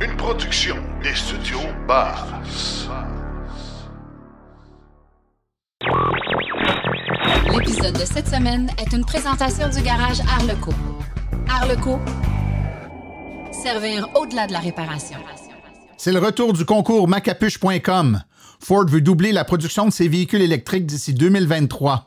[0.00, 2.42] Une production des studios Bars.
[7.52, 10.72] L'épisode de cette semaine est une présentation du garage Arleco.
[11.48, 12.00] Arleco,
[13.52, 15.18] servir au-delà de la réparation.
[15.96, 18.20] C'est le retour du concours macapuche.com.
[18.58, 22.06] Ford veut doubler la production de ses véhicules électriques d'ici 2023.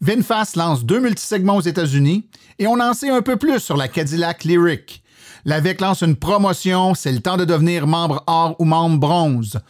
[0.00, 3.88] VinFast lance deux multisegments aux États-Unis et on en sait un peu plus sur la
[3.88, 5.02] Cadillac Lyric.
[5.46, 9.60] L'AVEC lance une promotion, c'est le temps de devenir membre or ou membre bronze.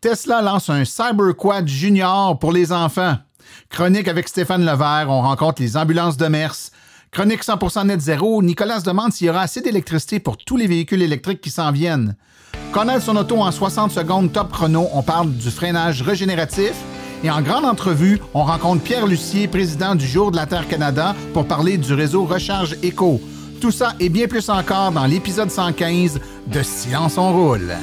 [0.00, 3.18] Tesla lance un Cyberquad Junior pour les enfants.
[3.68, 6.56] Chronique avec Stéphane Levert, on rencontre les ambulances de Mers.
[7.10, 11.02] Chronique 100% net zéro, Nicolas demande s'il y aura assez d'électricité pour tous les véhicules
[11.02, 12.16] électriques qui s'en viennent.
[12.72, 16.72] Connaître son auto en 60 secondes top chrono, on parle du freinage régénératif.
[17.22, 21.14] Et en grande entrevue, on rencontre Pierre Lucier, président du Jour de la Terre Canada,
[21.34, 23.20] pour parler du réseau Recharge Éco.
[23.60, 27.74] Tout ça et bien plus encore dans l'épisode 115 de Silence on roule.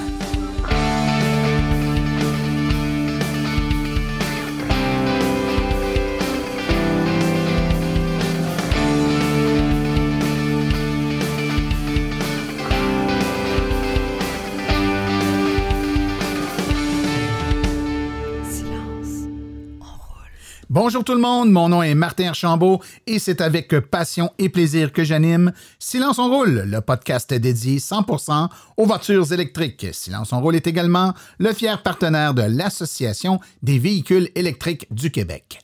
[20.79, 24.93] Bonjour tout le monde, mon nom est Martin Archambault et c'est avec passion et plaisir
[24.93, 28.47] que j'anime Silence on roule, le podcast dédié 100%
[28.77, 29.87] aux voitures électriques.
[29.91, 35.61] Silence on roule est également le fier partenaire de l'Association des véhicules électriques du Québec.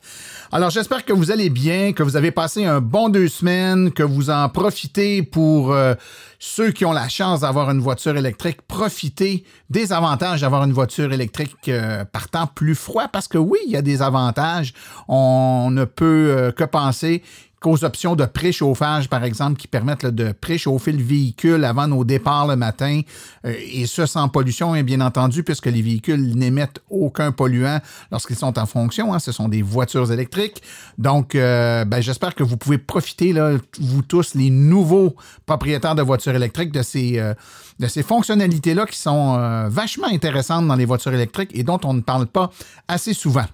[0.52, 4.02] Alors j'espère que vous allez bien, que vous avez passé un bon deux semaines, que
[4.02, 5.94] vous en profitez pour euh,
[6.38, 11.12] ceux qui ont la chance d'avoir une voiture électrique, profiter des avantages d'avoir une voiture
[11.12, 14.74] électrique euh, par plus froid, parce que oui, il y a des avantages.
[15.08, 17.22] On ne peut euh, que penser
[17.64, 22.46] qu'aux options de préchauffage, par exemple, qui permettent de préchauffer le véhicule avant nos départs
[22.46, 23.00] le matin,
[23.46, 27.80] euh, et ce sans pollution, bien entendu, puisque les véhicules n'émettent aucun polluant
[28.12, 29.14] lorsqu'ils sont en fonction.
[29.14, 29.18] Hein.
[29.18, 30.62] ce sont des voitures électriques.
[30.98, 33.32] Donc, euh, ben, j'espère que vous pouvez profiter,
[33.80, 35.16] vous tous, les nouveaux
[35.46, 37.32] propriétaires de voitures électriques, de ces, euh,
[37.78, 42.00] de ces fonctionnalités-là qui sont vachement intéressantes dans les voitures électriques et dont on ne
[42.00, 42.50] parle pas
[42.88, 43.44] assez souvent.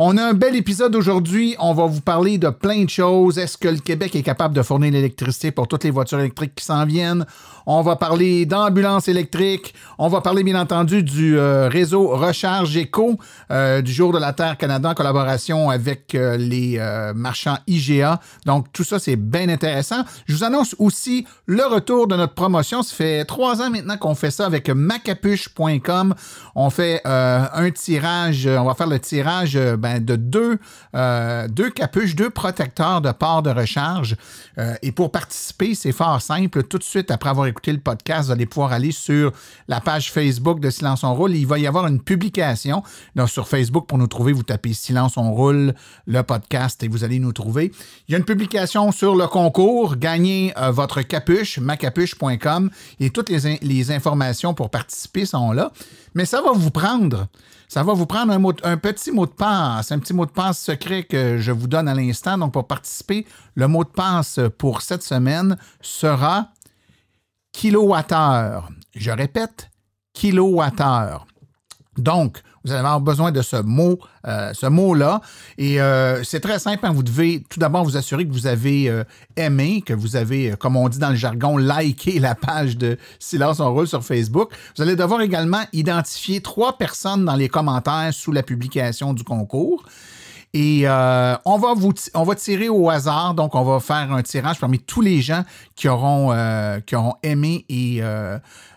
[0.00, 1.56] On a un bel épisode aujourd'hui.
[1.58, 3.36] On va vous parler de plein de choses.
[3.36, 6.64] Est-ce que le Québec est capable de fournir l'électricité pour toutes les voitures électriques qui
[6.64, 7.26] s'en viennent?
[7.66, 9.74] On va parler d'ambulance électrique.
[9.98, 13.18] On va parler, bien entendu, du euh, réseau Recharge Éco
[13.50, 16.80] euh, du Jour de la Terre Canada en collaboration avec euh, les
[17.16, 18.20] marchands IGA.
[18.46, 20.04] Donc, tout ça, c'est bien intéressant.
[20.26, 22.84] Je vous annonce aussi le retour de notre promotion.
[22.84, 26.14] Ça fait trois ans maintenant qu'on fait ça avec macapuche.com.
[26.54, 30.58] On fait un tirage, on va faire le tirage ben, de deux,
[30.94, 34.16] deux capuches, deux protecteurs de port de recharge.
[34.82, 36.62] et pour participer, c'est fort simple.
[36.64, 39.32] Tout de suite après avoir écouté le podcast, vous allez pouvoir aller sur
[39.68, 41.34] la page Facebook de Silence on roule.
[41.34, 42.82] Il va y avoir une publication.
[43.26, 45.74] Sur Facebook, pour nous trouver, vous tapez Silence on roule,
[46.06, 47.72] le podcast, et vous allez nous trouver.
[48.08, 49.96] Il y a une publication sur le concours.
[49.96, 52.70] Gagnez euh, votre capuche, macapuche.com,
[53.00, 55.72] et toutes les, les informations pour participer sont là.
[56.14, 57.28] Mais ça va vous prendre
[57.68, 61.02] ça va vous prendre un, petit mot de passe, un petit mot de passe secret
[61.02, 62.38] que je vous donne à l'instant.
[62.38, 66.48] Donc, pour participer, le mot de passe pour cette semaine sera
[67.52, 68.70] kilowattheure.
[68.96, 69.70] Je répète,
[70.14, 71.26] kilowattheure.
[71.98, 75.20] Donc, vous allez avoir besoin de ce mot, euh, ce mot-là.
[75.56, 76.84] Et euh, c'est très simple.
[76.84, 76.92] Hein.
[76.92, 79.04] Vous devez tout d'abord vous assurer que vous avez euh,
[79.36, 83.60] aimé, que vous avez, comme on dit dans le jargon, liké la page de Silence
[83.60, 84.50] on roule sur Facebook.
[84.76, 89.84] Vous allez devoir également identifier trois personnes dans les commentaires sous la publication du concours.
[90.54, 94.58] Et on, va vous on va tirer au hasard, donc on va faire un tirage
[94.58, 95.44] parmi tous les gens
[95.76, 96.34] qui auront,
[96.86, 98.02] qui auront aimé et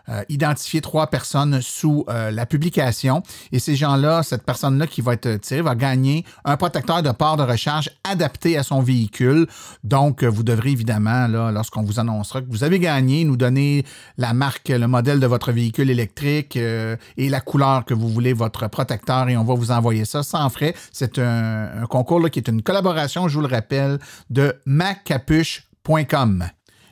[0.10, 3.24] euh, identifier trois personnes sous euh, la publication.
[3.52, 7.38] Et ces gens-là, cette personne-là qui va être tirée, va gagner un protecteur de port
[7.38, 9.48] de recharge adapté à son véhicule.
[9.84, 13.86] Donc, vous devrez évidemment, là, lorsqu'on vous annoncera que vous avez gagné, nous donner
[14.18, 18.34] la marque, le modèle de votre véhicule électrique euh, et la couleur que vous voulez,
[18.34, 20.74] votre protecteur, et on va vous envoyer ça sans frais.
[20.92, 24.00] C'est un, concours qui est une collaboration, je vous le rappelle,
[24.30, 26.46] de maccapuche.com.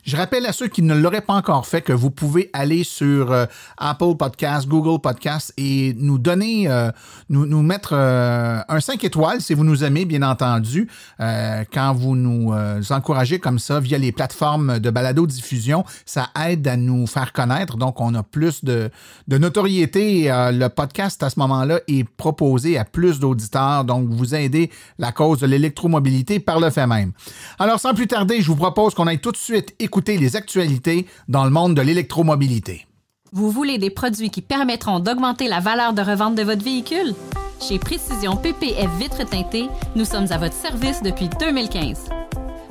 [0.09, 3.31] Je rappelle à ceux qui ne l'auraient pas encore fait que vous pouvez aller sur
[3.31, 3.45] euh,
[3.77, 6.89] Apple Podcast, Google Podcast et nous donner, euh,
[7.29, 10.89] nous, nous, mettre euh, un 5 étoiles si vous nous aimez, bien entendu,
[11.19, 12.51] quand vous nous
[12.89, 15.85] encouragez comme ça via les plateformes de balado-diffusion.
[16.07, 18.89] Ça aide à nous faire connaître, donc on a plus de,
[19.27, 20.23] de notoriété.
[20.29, 25.39] le podcast, à ce moment-là, est proposé à plus d'auditeurs, donc vous aidez la cause
[25.39, 27.11] de l'électromobilité par le fait même.
[27.59, 31.05] Alors, sans plus tarder, je vous propose qu'on aille tout de suite écouter les actualités
[31.27, 32.87] dans le monde de l'électromobilité.
[33.31, 37.13] Vous voulez des produits qui permettront d'augmenter la valeur de revente de votre véhicule?
[37.61, 42.05] Chez Précision PPF Vitres teintées, nous sommes à votre service depuis 2015.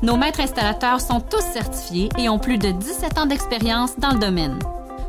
[0.02, 4.18] Nos maîtres installateurs sont tous certifiés et ont plus de 17 ans d'expérience dans le
[4.18, 4.58] domaine.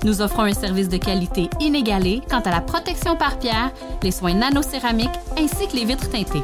[0.04, 3.72] Nous offrons un service de qualité inégalé quant à la protection par pierre,
[4.04, 6.44] les soins nanocéramiques ainsi que les vitres teintées.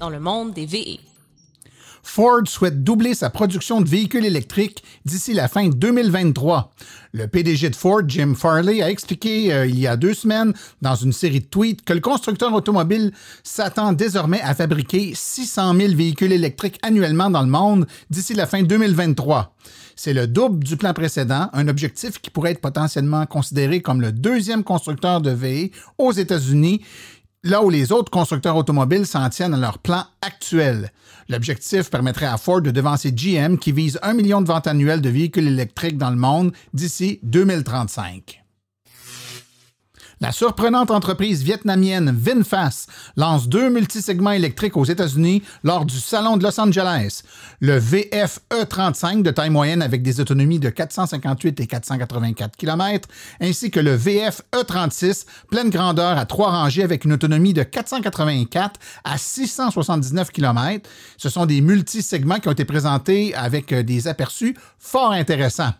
[0.00, 0.98] dans le monde des VE.
[2.02, 6.72] Ford souhaite doubler sa production de véhicules électriques d'ici la fin 2023.
[7.12, 10.94] Le PDG de Ford, Jim Farley, a expliqué euh, il y a deux semaines dans
[10.94, 13.12] une série de tweets que le constructeur automobile
[13.42, 18.62] s'attend désormais à fabriquer 600 000 véhicules électriques annuellement dans le monde d'ici la fin
[18.62, 19.52] 2023.
[19.98, 24.12] C'est le double du plan précédent, un objectif qui pourrait être potentiellement considéré comme le
[24.12, 26.82] deuxième constructeur de VE aux États-Unis
[27.46, 30.90] là où les autres constructeurs automobiles s'en tiennent à leur plan actuel.
[31.28, 35.10] L'objectif permettrait à Ford de devancer GM qui vise un million de ventes annuelles de
[35.10, 38.45] véhicules électriques dans le monde d'ici 2035.
[40.18, 46.42] La surprenante entreprise vietnamienne VinFast lance deux multisegments électriques aux États-Unis lors du Salon de
[46.42, 47.20] Los Angeles.
[47.60, 53.06] Le VF-E35 de taille moyenne avec des autonomies de 458 et 484 km,
[53.42, 59.18] ainsi que le VF-E36 pleine grandeur à trois rangées avec une autonomie de 484 à
[59.18, 60.88] 679 km.
[61.18, 65.74] Ce sont des multisegments qui ont été présentés avec des aperçus fort intéressants.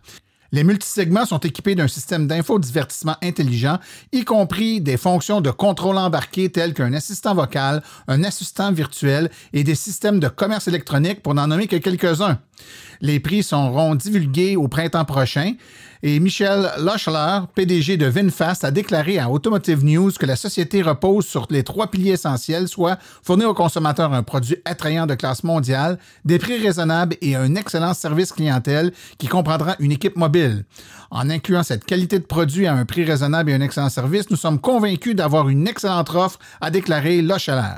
[0.52, 3.78] Les multisegments sont équipés d'un système d'infodivertissement intelligent,
[4.12, 9.64] y compris des fonctions de contrôle embarqué telles qu'un assistant vocal, un assistant virtuel et
[9.64, 12.38] des systèmes de commerce électronique pour n'en nommer que quelques-uns.
[13.00, 15.54] Les prix seront divulgués au printemps prochain.
[16.02, 21.26] Et Michel Lochler, PDG de VinFast, a déclaré à Automotive News que la société repose
[21.26, 25.98] sur les trois piliers essentiels, soit fournir aux consommateurs un produit attrayant de classe mondiale,
[26.24, 30.64] des prix raisonnables et un excellent service clientèle qui comprendra une équipe mobile.
[31.10, 34.36] En incluant cette qualité de produit à un prix raisonnable et un excellent service, nous
[34.36, 37.76] sommes convaincus d'avoir une excellente offre, a déclaré Lochler.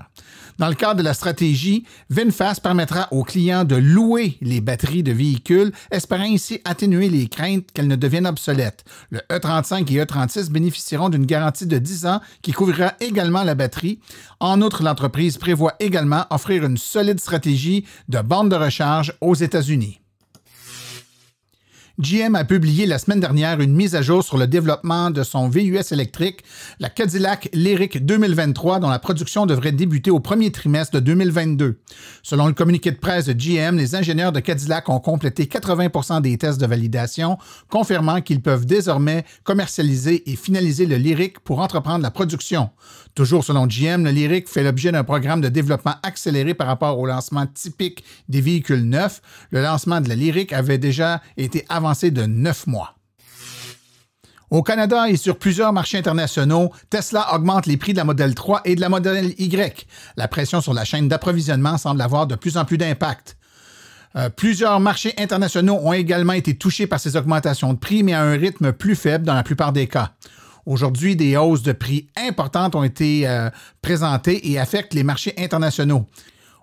[0.58, 5.12] Dans le cadre de la stratégie, VinFast permettra aux clients de louer les batteries de
[5.12, 8.84] véhicules, espérant ainsi atténuer les craintes qu'elles ne deviennent obsolètes.
[9.10, 14.00] Le E35 et E36 bénéficieront d'une garantie de 10 ans qui couvrira également la batterie.
[14.40, 20.00] En outre, l'entreprise prévoit également offrir une solide stratégie de bande de recharge aux États-Unis.
[21.98, 25.48] GM a publié la semaine dernière une mise à jour sur le développement de son
[25.48, 26.44] VUS électrique,
[26.78, 31.80] la Cadillac Lyric 2023, dont la production devrait débuter au premier trimestre de 2022.
[32.22, 36.38] Selon le communiqué de presse de GM, les ingénieurs de Cadillac ont complété 80% des
[36.38, 37.36] tests de validation,
[37.68, 42.70] confirmant qu'ils peuvent désormais commercialiser et finaliser le Lyric pour entreprendre la production.
[43.18, 47.04] Toujours selon GM, le Lyric fait l'objet d'un programme de développement accéléré par rapport au
[47.04, 49.20] lancement typique des véhicules neufs.
[49.50, 52.94] Le lancement de la Lyric avait déjà été avancé de neuf mois.
[54.50, 58.60] Au Canada et sur plusieurs marchés internationaux, Tesla augmente les prix de la Model 3
[58.66, 59.88] et de la Model Y.
[60.16, 63.36] La pression sur la chaîne d'approvisionnement semble avoir de plus en plus d'impact.
[64.14, 68.22] Euh, plusieurs marchés internationaux ont également été touchés par ces augmentations de prix, mais à
[68.22, 70.12] un rythme plus faible dans la plupart des cas.
[70.68, 73.48] Aujourd'hui, des hausses de prix importantes ont été euh,
[73.80, 76.04] présentées et affectent les marchés internationaux.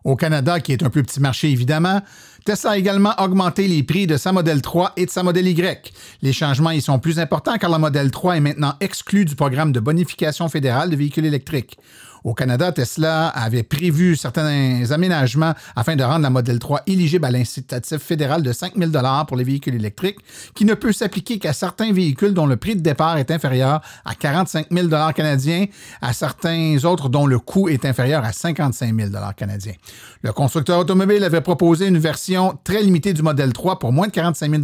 [0.03, 2.03] Au Canada, qui est un plus petit marché évidemment,
[2.45, 5.91] Tesla a également augmenté les prix de sa Model 3 et de sa Model Y.
[6.21, 9.71] Les changements y sont plus importants car la Model 3 est maintenant exclue du programme
[9.71, 11.79] de bonification fédérale de véhicules électriques.
[12.25, 17.29] Au Canada, Tesla avait prévu certains aménagements afin de rendre la Model 3 éligible à
[17.29, 18.91] l'incitatif fédéral de 5 000
[19.27, 20.17] pour les véhicules électriques,
[20.55, 24.15] qui ne peut s'appliquer qu'à certains véhicules dont le prix de départ est inférieur à
[24.15, 25.65] 45 000 canadiens,
[26.01, 29.75] à certains autres dont le coût est inférieur à 55 000 canadiens.
[30.23, 34.11] Le constructeur automobile avait proposé une version très limitée du modèle 3 pour moins de
[34.11, 34.63] 45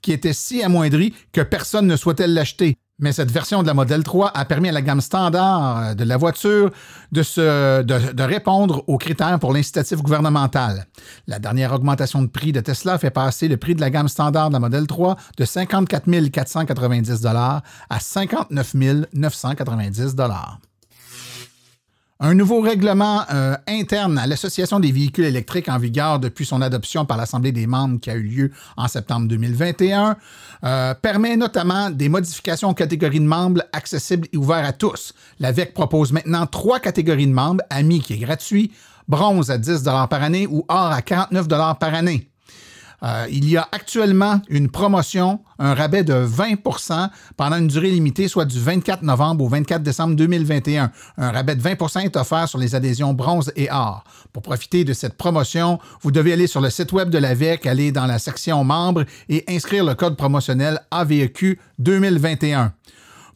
[0.00, 2.78] qui était si amoindrie que personne ne souhaitait l'acheter.
[2.98, 6.04] Mais cette version de la Model 3 a permis à la gamme standard euh, de
[6.04, 6.70] la voiture
[7.12, 10.86] de, répondre aux critères pour l'incitatif gouvernemental.
[11.26, 14.48] La dernière augmentation de prix de Tesla fait passer le prix de la gamme standard
[14.48, 18.74] de la Model 3 de 54 490 à 59
[19.12, 20.16] 990
[22.18, 27.04] un nouveau règlement euh, interne à l'Association des véhicules électriques en vigueur depuis son adoption
[27.04, 30.16] par l'Assemblée des membres qui a eu lieu en septembre 2021
[30.64, 35.12] euh, permet notamment des modifications aux catégories de membres accessibles et ouverts à tous.
[35.40, 38.72] L'AVEC propose maintenant trois catégories de membres, Ami qui est gratuit,
[39.08, 42.30] Bronze à 10 par année ou Or à 49 par année.
[43.02, 48.28] Euh, il y a actuellement une promotion, un rabais de 20% pendant une durée limitée,
[48.28, 50.90] soit du 24 novembre au 24 décembre 2021.
[51.18, 54.04] Un rabais de 20% est offert sur les adhésions bronze et or.
[54.32, 57.92] Pour profiter de cette promotion, vous devez aller sur le site web de l'AVEC, aller
[57.92, 62.72] dans la section membres et inscrire le code promotionnel AVEQ 2021.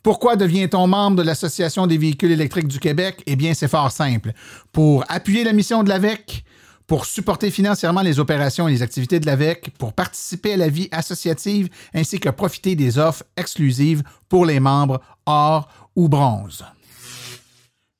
[0.02, 3.22] Pourquoi devient-on membre de l'Association des véhicules électriques du Québec?
[3.26, 4.32] Eh bien, c'est fort simple.
[4.72, 6.42] Pour appuyer la mission de l'AVEC,
[6.90, 10.88] pour supporter financièrement les opérations et les activités de l'AVEC, pour participer à la vie
[10.90, 16.64] associative ainsi que profiter des offres exclusives pour les membres or ou bronze.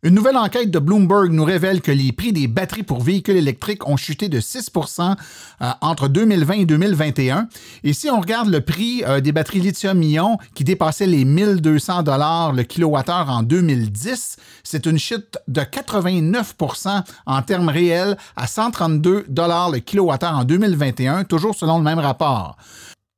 [0.03, 3.87] Une nouvelle enquête de Bloomberg nous révèle que les prix des batteries pour véhicules électriques
[3.87, 5.15] ont chuté de 6%
[5.61, 7.49] euh, entre 2020 et 2021.
[7.85, 12.55] Et si on regarde le prix euh, des batteries lithium-ion qui dépassait les 1200 dollars
[12.55, 19.71] le kilowattheure en 2010, c'est une chute de 89% en termes réels à 132 dollars
[19.71, 22.57] le kilowattheure en 2021, toujours selon le même rapport.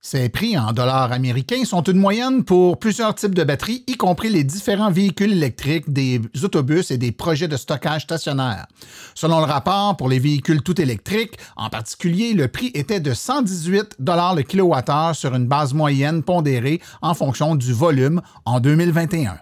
[0.04, 4.30] Ces prix en dollars américains sont une moyenne pour plusieurs types de batteries, y compris
[4.30, 8.66] les différents véhicules électriques, des autobus et des projets de stockage stationnaire.
[9.14, 13.94] Selon le rapport, pour les véhicules tout électriques, en particulier, le prix était de 118
[14.00, 19.38] dollars le kilowattheure sur une base moyenne pondérée en fonction du volume en 2021.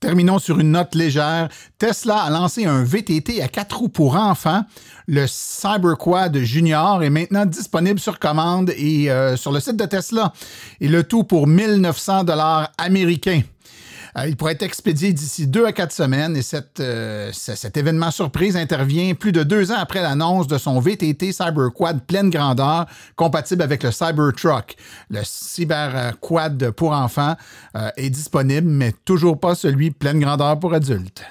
[0.00, 1.48] Terminons sur une note légère.
[1.76, 4.62] Tesla a lancé un VTT à quatre roues pour enfants.
[5.08, 10.32] Le CyberQuad Junior est maintenant disponible sur commande et euh, sur le site de Tesla.
[10.80, 13.42] Et le tout pour 1900 dollars américains.
[14.16, 16.42] Euh, il pourrait être expédié d'ici deux à quatre semaines et
[16.80, 22.00] euh, cet événement surprise intervient plus de deux ans après l'annonce de son VTT CyberQuad
[22.06, 22.86] pleine grandeur
[23.16, 24.76] compatible avec le Cybertruck.
[25.10, 27.36] Le CyberQuad pour enfants
[27.76, 31.24] euh, est disponible, mais toujours pas celui pleine grandeur pour adultes.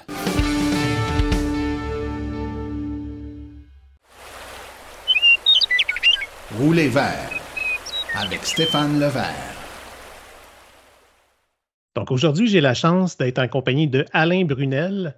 [6.58, 7.30] Roulez vert
[8.14, 9.57] avec Stéphane Levert.
[11.98, 15.16] Donc aujourd'hui, j'ai la chance d'être en compagnie de Alain Brunel.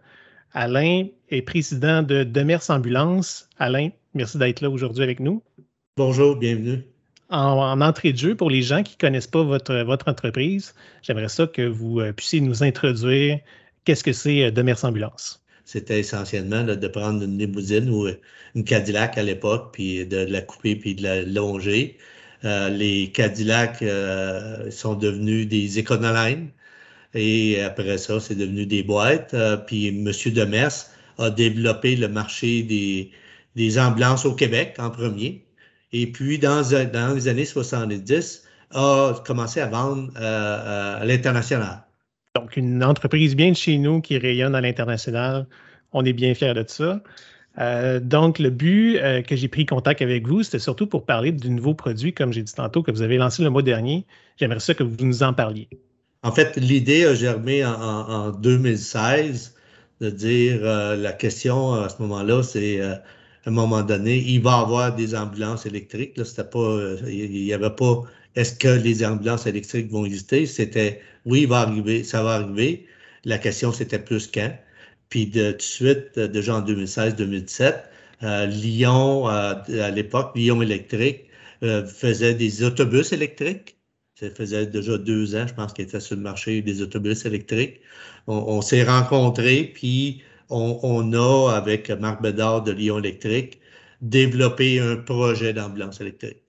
[0.54, 3.50] Alain est président de Demers Ambulance.
[3.58, 5.42] Alain, merci d'être là aujourd'hui avec nous.
[5.98, 6.82] Bonjour, bienvenue.
[7.28, 11.28] En, entrée de jeu, pour les gens qui ne connaissent pas votre, votre entreprise, j'aimerais
[11.28, 13.40] ça que vous euh, puissiez nous introduire
[13.84, 15.44] qu'est-ce que c'est euh, Demers Ambulance.
[15.66, 18.18] C'était essentiellement de prendre une limousine ou euh,
[18.54, 21.98] une Cadillac à l'époque, puis de la couper puis de la longer.
[22.42, 23.84] les Cadillacs
[24.70, 26.48] sont devenus des Econoline.
[27.14, 29.34] Et après ça, c'est devenu des boîtes.
[29.34, 30.04] Euh, puis M.
[30.04, 30.86] Demers
[31.18, 33.10] a développé le marché des,
[33.56, 35.44] des ambulances au Québec en premier.
[35.92, 41.82] Et puis, dans, dans les années 70, a commencé à vendre euh, euh, à l'international.
[42.36, 45.46] Donc, une entreprise bien de chez nous qui rayonne à l'international.
[45.92, 47.02] On est bien fiers de ça.
[48.00, 51.74] donc, le but que j'ai pris contact avec vous, c'était surtout pour parler du nouveau
[51.74, 54.06] produit, comme j'ai dit tantôt, que vous avez lancé le mois dernier.
[54.36, 55.68] J'aimerais ça que vous nous en parliez.
[56.22, 59.54] En fait, l'idée a germé en, 2016
[60.00, 63.00] de dire euh, la question à ce moment-là, c'est euh, à
[63.46, 66.16] un moment donné, il va y avoir des ambulances électriques.
[66.18, 68.02] Là, c'était pas, euh, il n'y avait pas
[68.36, 70.46] est-ce que les ambulances électriques vont exister?
[70.46, 72.86] C'était oui, il va arriver, ça va arriver.
[73.24, 74.52] La question, c'était plus quand?
[75.08, 77.82] Puis de, de suite, déjà en 2016-2017,
[78.48, 81.26] Lyon, à l'époque, Lyon électrique,
[81.62, 83.79] faisait des autobus électriques.
[84.20, 87.80] Ça faisait déjà deux ans, je pense, qu'il était sur le marché des autobus électriques.
[88.26, 93.60] On, s'est rencontrés, puis on, a, avec Marc Bédard de Lyon Électrique,
[94.02, 96.42] développé un projet d'ambulance électrique.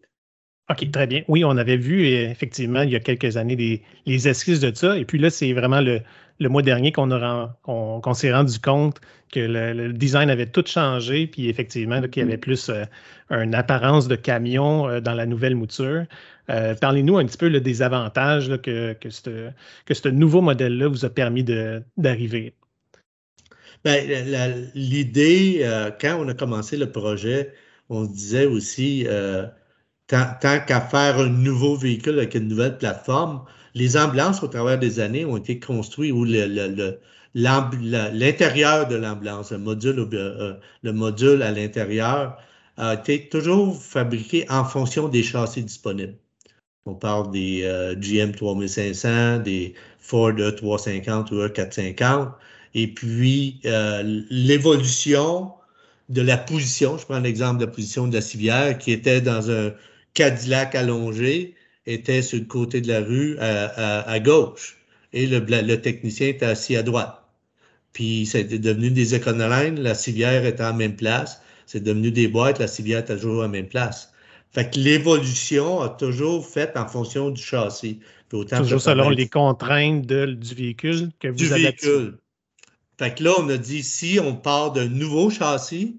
[0.69, 1.23] OK, très bien.
[1.29, 4.97] Oui, on avait vu effectivement il y a quelques années les esquisses de ça.
[4.97, 6.01] Et puis là, c'est vraiment le,
[6.49, 8.99] mois dernier qu'on s'est rendu compte
[9.31, 12.85] que le, design avait tout changé, puis effectivement, qu'il y avait plus euh,
[13.29, 16.05] une apparence de camion euh, dans la nouvelle mouture.
[16.49, 19.09] Euh, parlez-nous un petit peu des avantages que, que,
[19.93, 21.45] ce nouveau modèle-là vous a permis
[21.97, 22.53] d'arriver.
[23.83, 25.65] Ben, l'idée,
[25.99, 27.51] quand on a commencé le projet,
[27.89, 29.07] on se disait aussi,
[30.07, 34.99] tant, qu'à faire un nouveau véhicule avec une nouvelle plateforme, les ambulances au travers des
[34.99, 36.23] années ont été construites où
[37.33, 42.37] l'intérieur de l'ambulance, le module, euh, le module à l'intérieur,
[42.77, 46.15] a été toujours fabriqué en fonction des châssis disponibles.
[46.85, 52.31] On parle des euh, GM 3500, des Ford E350 ou E450.
[52.73, 55.51] Et puis, euh, l'évolution
[56.09, 59.51] de la position, je prends l'exemple de la position de la civière qui était dans
[59.51, 59.73] un
[60.13, 64.77] Cadillac allongé, était sur le côté de la rue à, gauche.
[65.13, 67.21] Et le, le, technicien était assis à droite.
[67.93, 71.41] Puis, c'était devenu des éconolines, la civière était en même place.
[71.65, 74.11] C'est devenu des boîtes, la civière est toujours à la même place.
[74.53, 77.99] Fait que l'évolution a toujours fait en fonction du châssis.
[78.29, 82.17] toujours selon les contraintes du véhicule que vous du véhicule.
[82.97, 85.97] Fait que là, on a dit, si on part d'un nouveau châssis,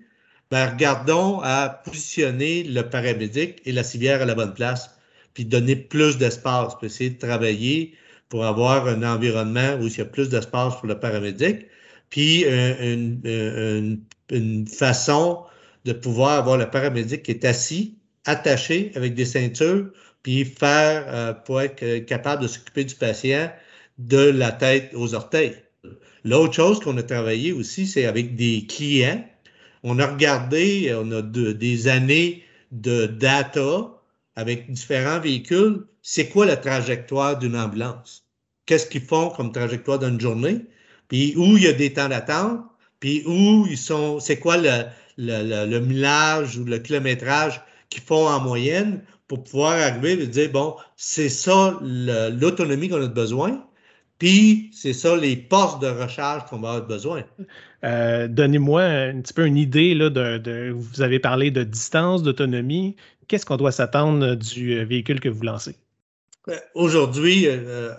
[0.51, 4.92] ben, regardons à positionner le paramédic et la civière à la bonne place,
[5.35, 7.95] puis donner plus d'espace, puis essayer de travailler
[8.29, 11.67] pour avoir un environnement où il y a plus d'espace pour le paramédic,
[12.11, 15.45] puis euh, une, une, façon
[15.85, 19.91] de pouvoir avoir le paramédic qui est assis, attaché avec des ceintures,
[20.23, 23.51] puis faire euh, pour être capable de s'occuper du patient
[23.99, 25.57] de la tête aux orteils.
[26.25, 29.25] L'autre chose qu'on a travaillé aussi, c'est avec des clients.
[29.83, 34.02] On a regardé, on a des années de data
[34.37, 35.87] avec différents véhicules.
[36.03, 38.27] C'est quoi la trajectoire d'une ambulance?
[38.67, 40.67] Qu'est-ce qu'ils font comme trajectoire d'une journée?
[41.09, 42.61] Puis où il y a des temps d'attente?
[43.01, 44.85] Puis où ils sont, c'est quoi le,
[45.19, 47.61] le, le, millage ou le kilométrage
[47.91, 53.09] qu'ils font en moyenne pour pouvoir arriver et dire, bon, c'est ça l'autonomie qu'on a
[53.09, 53.65] besoin,
[54.19, 57.25] puis c'est ça les postes de recharge qu'on va avoir besoin.
[57.83, 62.95] Euh, donnez-moi un petit peu une idée, là, de, vous avez parlé de distance, d'autonomie.
[63.33, 65.75] Qu'est-ce qu'on doit s'attendre du euh, véhicule que vous lancez?
[66.49, 67.49] Euh, aujourd'hui,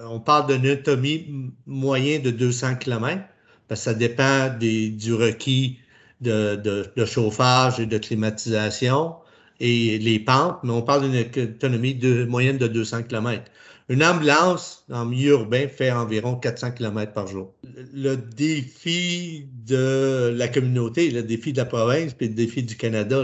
[0.07, 3.23] on parle d'une autonomie moyenne de 200 km,
[3.67, 5.79] parce que ça dépend du requis
[6.21, 9.15] de, chauffage et de climatisation
[9.59, 13.41] et les pentes, mais on parle d'une autonomie de, moyenne de 200 km.
[13.89, 17.51] Une ambulance en milieu urbain fait environ 400 km par jour.
[17.91, 23.23] Le défi de la communauté, le défi de la province, puis le défi du Canada,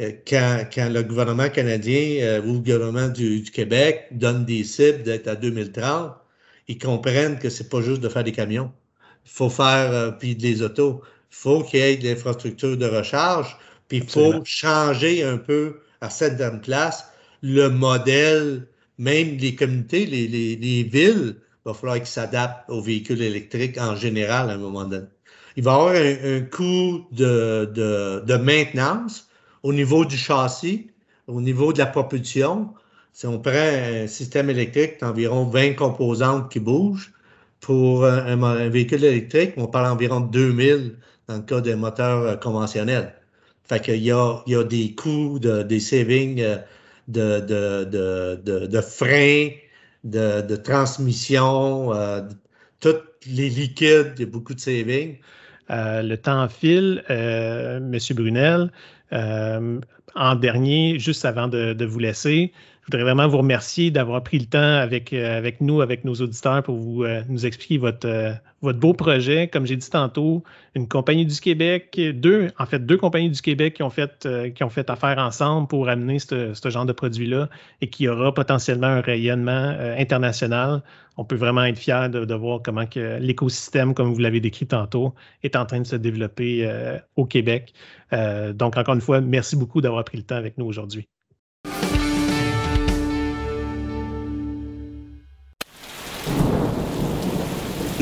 [0.00, 5.28] euh, quand, le gouvernement canadien euh, ou le gouvernement du, Québec donne des cibles d'être
[5.28, 6.12] à 2030,
[6.68, 8.72] ils comprennent que c'est pas juste de faire des camions.
[9.26, 13.56] Il faut faire, euh, puis des autos faut qu'il y ait de l'infrastructure de recharge,
[13.88, 17.06] puis il faut changer un peu à cette dame place
[17.42, 18.66] le modèle,
[18.98, 23.96] même les communautés, les, les, villes, il va falloir qu'ils s'adaptent aux véhicules électriques en
[23.96, 25.06] général à un moment donné.
[25.56, 29.28] Il va y avoir un, coût de, de, de, maintenance
[29.62, 30.90] au niveau du châssis,
[31.26, 32.74] au niveau de la propulsion.
[33.12, 37.12] Si on prend un système électrique, environ 20 composantes qui bougent.
[37.60, 40.96] Pour un, véhicule électrique, on parle environ de 2000
[41.28, 43.14] dans le cas des moteurs euh, conventionnels.
[43.64, 46.56] Fait il y a des coûts, de, des savings euh,
[47.08, 49.50] de, de, de, freins,
[50.04, 52.22] de, transmission, euh,
[52.80, 52.96] tous
[53.26, 55.16] les liquides, il y a beaucoup de savings.
[55.68, 58.70] le temps file, euh, Monsieur Brunel.
[59.12, 64.46] En dernier, juste avant de, vous laisser, je voudrais vraiment vous remercier d'avoir pris le
[64.46, 68.80] temps avec, euh, nous, avec nos auditeurs, pour vous, euh, nous expliquer votre, euh, votre
[68.80, 69.46] beau projet.
[69.46, 70.42] Comme j'ai dit tantôt,
[70.74, 74.64] une compagnie du Québec, deux, en fait, deux compagnies du Québec qui ont fait, qui
[74.64, 77.48] ont fait affaire ensemble pour amener ce, genre de produit-là
[77.80, 80.82] et qui aura potentiellement un rayonnement international.
[81.16, 85.14] On peut vraiment être fier de, voir comment l'écosystème, comme vous l'avez décrit tantôt,
[85.44, 86.68] est en train de se développer
[87.16, 87.74] au Québec.
[88.54, 91.06] donc, encore une fois, merci beaucoup d'avoir pris le temps avec nous aujourd'hui.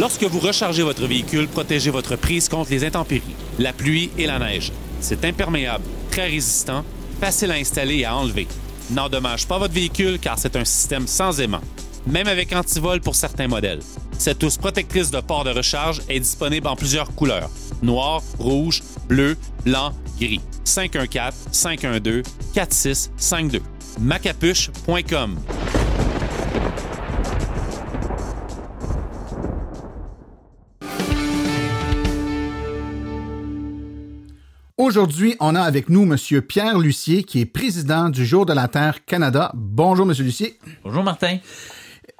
[0.00, 4.38] Lorsque vous rechargez votre véhicule, protégez votre prise contre les intempéries, la pluie et la
[4.38, 4.72] neige.
[4.98, 6.86] C'est imperméable, très résistant,
[7.20, 8.48] facile à installer et à enlever.
[8.90, 11.60] N'endommage pas votre véhicule car c'est un système sans aimant,
[12.06, 13.82] même avec antivol pour certains modèles.
[14.18, 17.50] Cette housse protectrice de port de recharge est disponible en plusieurs couleurs
[17.82, 19.36] noir, rouge, bleu,
[19.66, 20.40] blanc, gris.
[20.64, 23.60] 514-512-4652.
[24.00, 25.36] macapuche.com
[34.80, 36.40] Aujourd'hui, on a avec nous M.
[36.40, 39.52] Pierre Lucier, qui est président du Jour de la Terre Canada.
[39.54, 40.16] Bonjour, M.
[40.20, 40.58] Lucier.
[40.82, 41.36] Bonjour, Martin.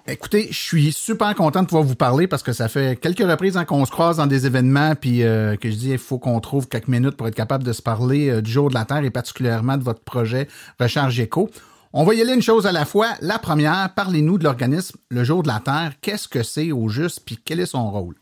[0.07, 3.57] Écoutez, je suis super content de pouvoir vous parler parce que ça fait quelques reprises
[3.57, 6.39] hein, qu'on se croise dans des événements puis euh, que je dis il faut qu'on
[6.41, 9.05] trouve quelques minutes pour être capable de se parler euh, du jour de la Terre
[9.05, 10.47] et particulièrement de votre projet
[10.79, 11.49] Recharge Éco.
[11.95, 13.09] On va y aller une chose à la fois.
[13.23, 15.95] La première, parlez-nous de l'organisme Le Jour de la Terre.
[16.03, 18.17] Qu'est-ce que c'est au juste puis quel est son rôle?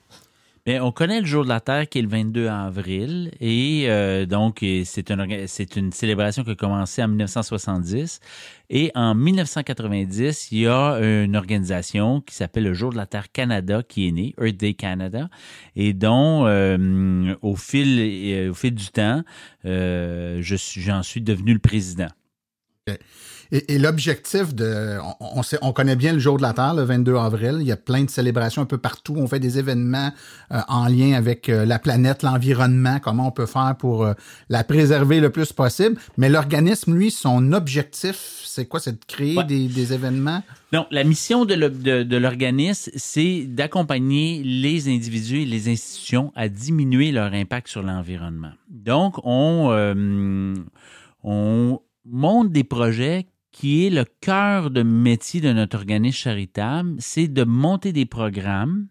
[0.68, 4.62] On connaît le jour de la Terre qui est le 22 avril et euh, donc
[4.84, 8.20] c'est une, célébration qui a commencé en 1970
[8.68, 13.32] et en 1990 il y a une organisation qui s'appelle le jour de la Terre
[13.32, 15.30] Canada qui est née, Earth Day Canada
[15.74, 19.22] et dont euh, au fil euh, au fil du temps
[19.64, 22.08] j'en suis devenu le président.
[23.52, 26.82] Et, et l'objectif de, on, sait, on connaît bien le jour de la Terre, le
[26.82, 27.56] 22 avril.
[27.60, 29.14] Il y a plein de célébrations un peu partout.
[29.16, 30.10] On fait des événements
[30.52, 34.12] euh, en lien avec euh, la planète, l'environnement, comment on peut faire pour euh,
[34.48, 35.98] la préserver le plus possible.
[36.16, 38.80] Mais l'organisme, lui, son objectif, c'est quoi?
[38.80, 39.44] C'est de créer Ouais.
[39.44, 40.42] des, des événements?
[40.72, 41.54] Non, la mission de,
[42.18, 48.50] l'organisme, c'est d'accompagner les individus et les institutions à diminuer leur impact sur l'environnement.
[48.68, 50.54] Donc, on, euh,
[51.22, 53.26] on monte des projets
[53.58, 58.86] qui est le cœur de métier de notre organisme charitable, c'est de monter des programmes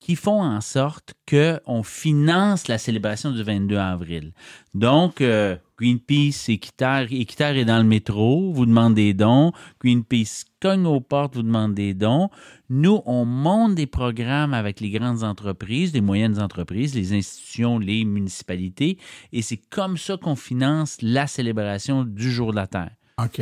[0.00, 4.32] qui font en sorte qu'on finance la célébration du 22 avril.
[4.72, 9.52] Donc, euh, Greenpeace, Équiterre, Équiterre est dans le métro, vous demande des dons.
[9.84, 12.30] Greenpeace cogne aux portes, vous demande des dons.
[12.70, 18.06] Nous, on monte des programmes avec les grandes entreprises, les moyennes entreprises, les institutions, les
[18.06, 18.96] municipalités,
[19.34, 22.92] et c'est comme ça qu'on finance la célébration du jour de la Terre.
[23.22, 23.40] OK.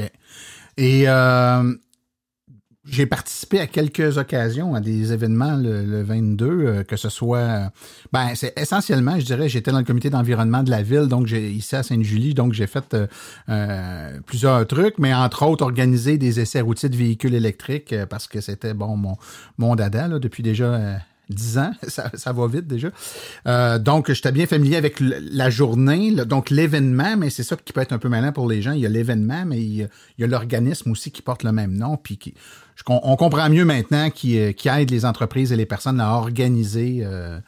[0.77, 1.75] Et euh,
[2.87, 7.73] j'ai participé à quelques occasions à des événements le, le 22, euh, que ce soit,
[8.13, 11.51] ben c'est essentiellement, je dirais, j'étais dans le comité d'environnement de la ville, donc j'ai
[11.51, 13.07] ici à Sainte-Julie, donc j'ai fait euh,
[13.49, 18.27] euh, plusieurs trucs, mais entre autres organiser des essais routiers de véhicules électriques euh, parce
[18.27, 19.17] que c'était bon mon
[19.57, 20.99] mon dada là, depuis déjà.
[21.31, 22.89] Euh, 10 ans, ça, ça va vite déjà.
[23.47, 27.81] Euh, donc, j'étais bien familier avec la journée, donc l'événement, mais c'est ça qui peut
[27.81, 28.73] être un peu malin pour les gens.
[28.73, 31.97] Il y a l'événement, mais il y a, l'organisme aussi qui porte le même nom,
[31.97, 32.35] puis qui,
[32.89, 37.01] on comprend mieux maintenant qui, euh, qui aide les entreprises et les personnes à organiser,
[37.03, 37.39] euh,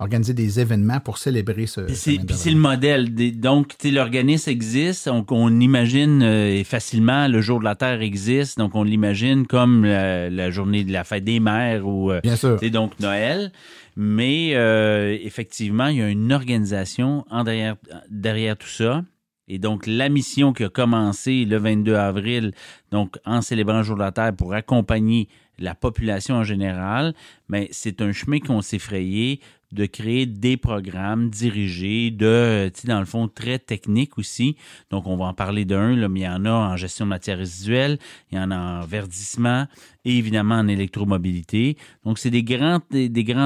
[0.00, 1.82] organiser des événements pour célébrer ce.
[1.82, 3.14] Puis ce c'est, 22 puis c'est le modèle.
[3.14, 5.06] Des- Donc, l'organisme existe.
[5.08, 8.58] Donc, on imagine euh, facilement le jour de la Terre existe.
[8.58, 12.36] Donc, on l'imagine comme la, la journée de la fête des mères ou euh, Bien
[12.36, 12.58] sûr.
[12.58, 13.52] sais, donc Noël.
[13.96, 17.76] Mais euh, effectivement, il y a une organisation en derrière,
[18.10, 19.04] derrière tout ça.
[19.48, 22.52] Et donc, la mission qui a commencé le 22 avril,
[22.92, 27.14] donc en célébrant le jour de la Terre pour accompagner la population en général,
[27.48, 29.40] mais c'est un chemin qu'on s'est frayé
[29.72, 34.56] de créer des programmes dirigés, de, tu sais, dans le fond, très techniques aussi.
[34.90, 37.10] Donc, on va en parler d'un, là, mais il y en a en gestion de
[37.10, 37.98] matières résiduelles,
[38.30, 39.66] il y en a en verdissement
[40.04, 41.76] et évidemment en électromobilité.
[42.04, 42.80] Donc, c'est des grands,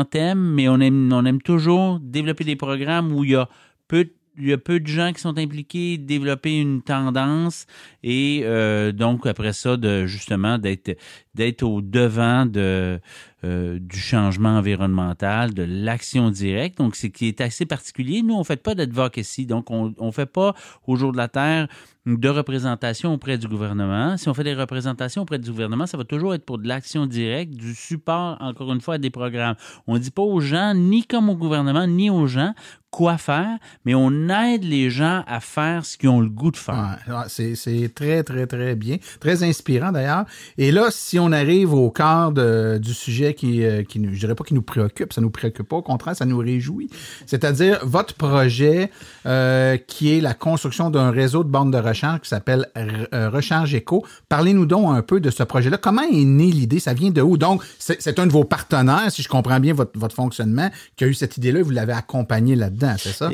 [0.04, 3.48] thèmes, mais on aime, on aime toujours développer des programmes où il y a
[3.88, 7.66] peu de il y a peu de gens qui sont impliqués, développer une tendance
[8.02, 10.98] et euh, donc après ça de justement d'être
[11.34, 13.00] d'être au devant de
[13.44, 16.78] euh, du changement environnemental, de l'action directe.
[16.78, 18.22] Donc c'est qui est assez particulier.
[18.22, 20.54] Nous on fait pas d'advocacy, donc on on fait pas
[20.86, 21.68] au jour de la terre
[22.06, 24.16] de représentation auprès du gouvernement.
[24.16, 27.06] Si on fait des représentations auprès du gouvernement, ça va toujours être pour de l'action
[27.06, 29.56] directe, du support, encore une fois, à des programmes.
[29.86, 32.52] On ne dit pas aux gens, ni comme au gouvernement, ni aux gens,
[32.94, 36.56] quoi faire, mais on aide les gens à faire ce qu'ils ont le goût de
[36.56, 36.96] faire.
[37.26, 38.98] C'est, très, très, très bien.
[39.18, 40.26] Très inspirant d'ailleurs.
[40.58, 44.36] Et là, si on arrive au cœur du sujet qui, euh, qui nous, je dirais
[44.36, 46.88] pas qui nous préoccupe, ça nous préoccupe pas, au contraire, ça nous réjouit.
[47.26, 48.92] C'est-à-dire votre projet
[49.26, 54.04] euh, qui est la construction d'un réseau de bornes de qui s'appelle euh, Recharge Éco.
[54.28, 55.78] Parlez-nous donc un peu de ce projet-là.
[55.78, 56.80] Comment est née l'idée?
[56.80, 57.36] Ça vient de où?
[57.36, 61.06] Donc, c'est, un de vos partenaires, si je comprends bien votre, votre fonctionnement, qui a
[61.06, 63.30] eu cette idée-là vous l'avez accompagné là-dedans, c'est ça?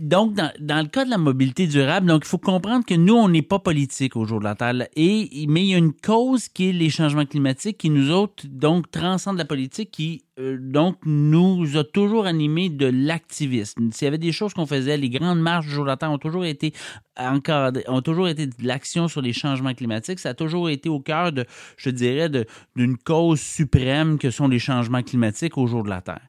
[0.00, 3.28] Donc, dans, le cas de la mobilité durable, donc il faut comprendre que nous, on
[3.28, 4.86] n'est pas politique au jour de la Terre.
[4.96, 8.44] Et, mais il y a une cause qui est les changements climatiques qui nous autres,
[8.48, 13.90] donc, transcendent la politique, qui euh, donc nous a toujours animés de l'activisme.
[13.92, 16.12] S'il y avait des choses qu'on faisait, les grandes marches du jour de la Terre
[16.12, 16.72] ont toujours été
[17.16, 20.18] encadrées, ont toujours été de l'action sur les changements climatiques.
[20.18, 21.44] Ça a toujours été au cœur de,
[21.76, 22.30] je dirais,
[22.76, 26.26] d'une cause suprême que sont les changements climatiques au jour de la Terre.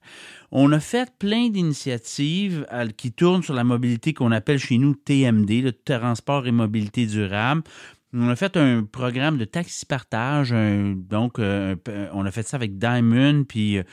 [0.51, 4.95] On a fait plein d'initiatives euh, qui tournent sur la mobilité qu'on appelle chez nous
[4.95, 7.63] TMD, le transport et mobilité durable.
[8.11, 10.51] On a fait un programme de taxi partage,
[10.95, 13.83] donc euh, peu- on a fait ça avec Diamond, puis euh,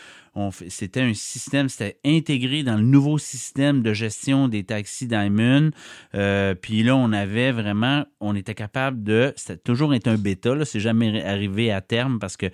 [0.68, 5.70] c'était un système, c'était intégré dans le nouveau système de gestion des taxis Diamond.
[6.14, 10.64] Euh, puis là, on avait vraiment, on était capable de, c'était toujours été un bêta,
[10.64, 12.46] c'est jamais arrivé à terme parce que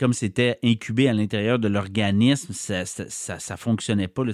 [0.00, 4.24] comme c'était incubé à l'intérieur de l'organisme, ça, ça, ça, fonctionnait pas.
[4.24, 4.32] Là,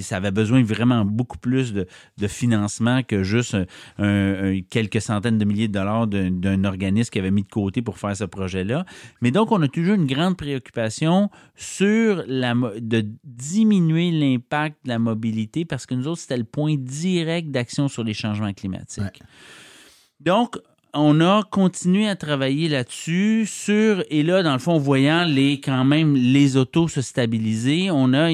[0.00, 3.54] ça avait besoin vraiment beaucoup plus de, de financement que juste
[3.98, 7.98] un, quelques centaines de milliers de dollars d'un, organisme qui avait mis de côté pour
[7.98, 8.86] faire ce projet-là.
[9.20, 14.98] Mais donc, on a toujours une grande préoccupation sur la, de diminuer l'impact de la
[14.98, 19.22] mobilité parce que nous autres, c'était le point direct d'action sur les changements climatiques.
[20.20, 20.56] Donc,
[20.94, 25.84] on a continué à travailler là-dessus sur et là dans le fond voyant les quand
[25.84, 28.30] même les autos se stabiliser, on a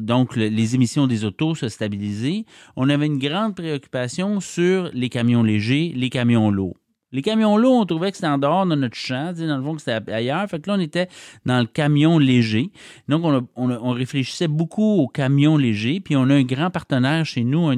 [0.00, 5.42] donc les émissions des autos se stabiliser, on avait une grande préoccupation sur les camions
[5.42, 6.76] légers, les camions lourds.
[7.10, 9.74] Les camions lourds, on trouvait que c'était en dehors de notre champ, dans le fond
[9.74, 10.46] que c'était ailleurs.
[10.46, 11.08] Fait que là, on était
[11.46, 12.70] dans le camion léger.
[13.08, 13.24] Donc,
[13.56, 16.00] on, réfléchissait beaucoup aux camions légers.
[16.00, 17.72] Puis, on a un grand partenaire chez nous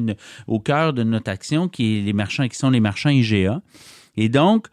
[0.49, 3.63] au cœur de notre action, qui est les marchands, qui sont les marchands IGA.
[4.21, 4.67] Et donc,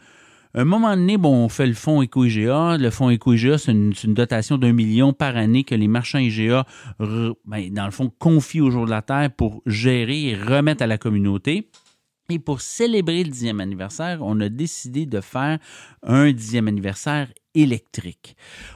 [0.53, 2.77] à un moment donné, bon, on fait le fonds Éco-IGA.
[2.77, 6.65] Le fonds Éco-IGA, c'est une, dotation d'un million par année que les marchands IGA,
[6.99, 10.87] ben, dans le fond, confient au jour de la Terre pour gérer et remettre à
[10.87, 11.69] la communauté.
[12.29, 15.59] Et pour célébrer le dixième anniversaire, on a décidé de faire
[16.03, 18.35] un dixième anniversaire électrique.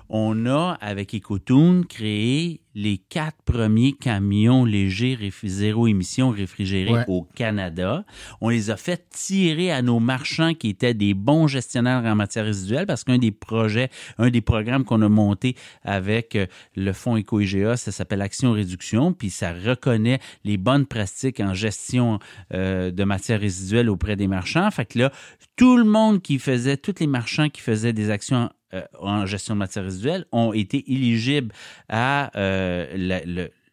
[0.09, 8.05] On a, avec EcoTune, créé les quatre premiers camions légers zéro émission réfrigérés au Canada.
[8.39, 12.45] On les a fait tirer à nos marchands qui étaient des bons gestionnaires en matière
[12.45, 17.17] résiduelle parce qu'un des projets, un des programmes qu'on a monté avec euh, le fonds
[17.17, 22.19] Éco-IGA, ça s'appelle Action Réduction, puis ça reconnaît les bonnes pratiques en gestion
[22.53, 24.69] euh, de matière résiduelle auprès des marchands.
[24.71, 25.11] Fait que là,
[25.55, 29.53] tout le monde qui faisait, tous les marchands qui faisaient des actions euh, en gestion
[29.55, 31.53] de matière résiduelle ont été éligibles
[31.89, 33.19] à euh,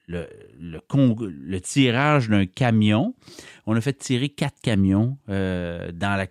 [0.08, 3.14] le, tirage d'un camion.
[3.66, 6.26] On a fait tirer quatre camions euh, dans la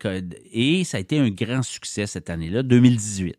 [0.52, 3.38] et ça a été un grand succès cette année-là, 2018.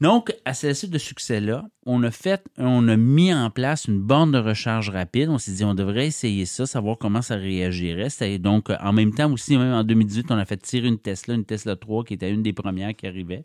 [0.00, 3.98] Donc, à ce suite de succès-là, on a fait, on a mis en place une
[3.98, 5.28] borne de recharge rapide.
[5.28, 8.08] On s'est dit, on devrait essayer ça, savoir comment ça réagirait.
[8.38, 11.44] donc, en même temps aussi, même en 2018, on a fait tirer une Tesla, une
[11.44, 13.44] Tesla 3 qui était une des premières qui arrivait.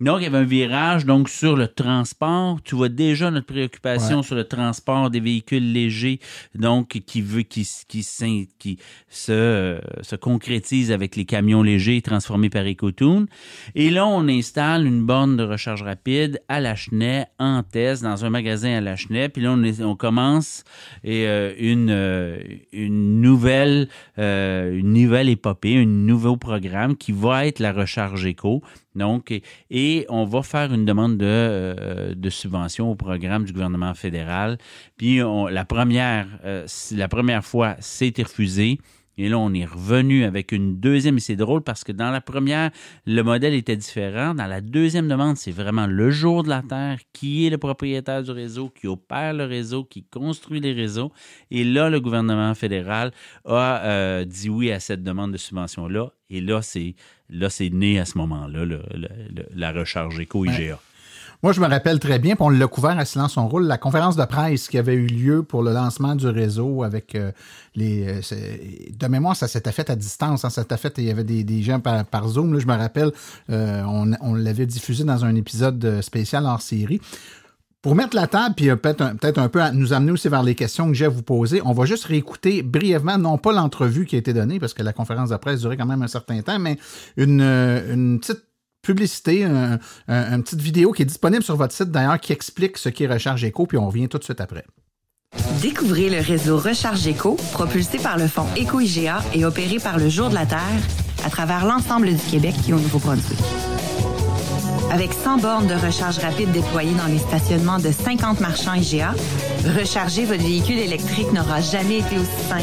[0.00, 2.60] Donc, il y avait un virage donc sur le transport.
[2.62, 6.18] Tu vois déjà notre préoccupation sur le transport des véhicules légers,
[6.54, 8.04] donc qui veut qui, qui,
[8.58, 8.78] qui
[9.08, 13.26] se, se concrétise avec les camions légers transformés par EcoTune.
[13.74, 18.30] Et là, on installe une borne de recharge rapide à Lachenay, en test, dans un
[18.30, 19.28] magasin à Lachenay.
[19.28, 20.64] Puis là, on, on commence
[21.04, 22.38] et, euh, une, euh,
[22.72, 28.62] une nouvelle euh, une nouvelle épopée, un nouveau programme qui va être la recharge éco.
[28.94, 29.32] Donc,
[29.70, 34.58] et, on va faire une demande de, euh, de, subvention au programme du gouvernement fédéral.
[34.96, 38.78] Puis la première, euh, la première fois, c'était refusé.
[39.16, 42.20] Et là, on est revenu avec une deuxième, et c'est drôle parce que dans la
[42.20, 42.70] première,
[43.06, 44.34] le modèle était différent.
[44.34, 48.22] Dans la deuxième demande, c'est vraiment le jour de la Terre qui est le propriétaire
[48.22, 51.12] du réseau, qui opère le réseau, qui construit les réseaux.
[51.50, 53.12] Et là, le gouvernement fédéral
[53.44, 56.10] a euh, dit oui à cette demande de subvention-là.
[56.30, 56.94] Et là, c'est
[57.30, 58.64] là, c'est né à ce moment-là,
[59.54, 60.78] la recharge éco-IGA.
[61.44, 63.76] Moi, je me rappelle très bien, puis on l'a couvert à Silence son rôle, la
[63.76, 67.32] conférence de presse qui avait eu lieu pour le lancement du réseau avec euh,
[67.74, 68.06] les.
[68.08, 70.46] Euh, de mémoire, ça s'était fait à distance.
[70.46, 72.54] Hein, ça s'était fait, il y avait des, gens par, Zoom.
[72.54, 73.12] Là, je me rappelle,
[73.50, 76.98] euh, on, l'avait diffusé dans un épisode spécial hors série.
[77.82, 80.44] Pour mettre la table, puis peut-être un, peut un peu à nous amener aussi vers
[80.44, 84.06] les questions que j'ai à vous poser, on va juste réécouter brièvement, non pas l'entrevue
[84.06, 86.40] qui a été donnée, parce que la conférence de presse durait quand même un certain
[86.40, 86.78] temps, mais
[87.18, 88.44] une, une petite
[88.84, 93.06] publicité, une petite vidéo qui est disponible sur votre site d'ailleurs qui explique ce qu'est
[93.06, 94.64] Recharge Éco, puis on revient tout de suite après.
[95.60, 100.28] Découvrez le réseau Recharge Éco, propulsé par le fonds Éco-IGA et opéré par le Jour
[100.28, 100.60] de la Terre
[101.24, 103.38] à travers l'ensemble du Québec et au Nouveau-Brunswick.
[104.92, 109.12] Avec 100 bornes de recharge rapide déployées dans les stationnements de 50 marchands IGA,
[109.76, 112.62] recharger votre véhicule électrique n'aura jamais été aussi simple.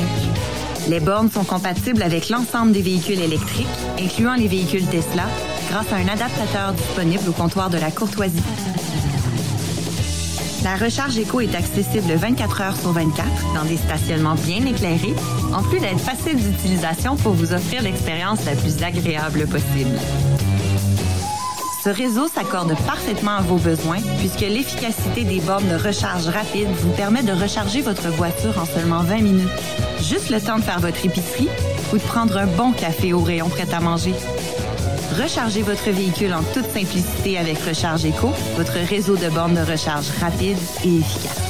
[0.88, 3.68] Les bornes sont compatibles avec l'ensemble des véhicules électriques,
[4.00, 5.26] incluant les véhicules Tesla,
[5.72, 8.44] grâce à un adaptateur disponible au comptoir de la courtoisie.
[10.66, 15.16] La recharge éco est accessible 24 heures sur 24 dans des stationnements bien éclairés,
[15.54, 19.98] en plus d'être facile d'utilisation pour vous offrir l'expérience la plus agréable possible.
[21.86, 26.92] Ce réseau s'accorde parfaitement à vos besoins puisque l'efficacité des bornes de recharge rapide vous
[26.92, 29.50] permet de recharger votre voiture en seulement 20 minutes.
[30.02, 31.50] Juste le temps de faire votre épicerie
[31.94, 34.14] ou de prendre un bon café au rayon prêt à manger.
[35.20, 40.10] Rechargez votre véhicule en toute simplicité avec Recharge Eco, votre réseau de bornes de recharge
[40.22, 41.42] rapide et efficace.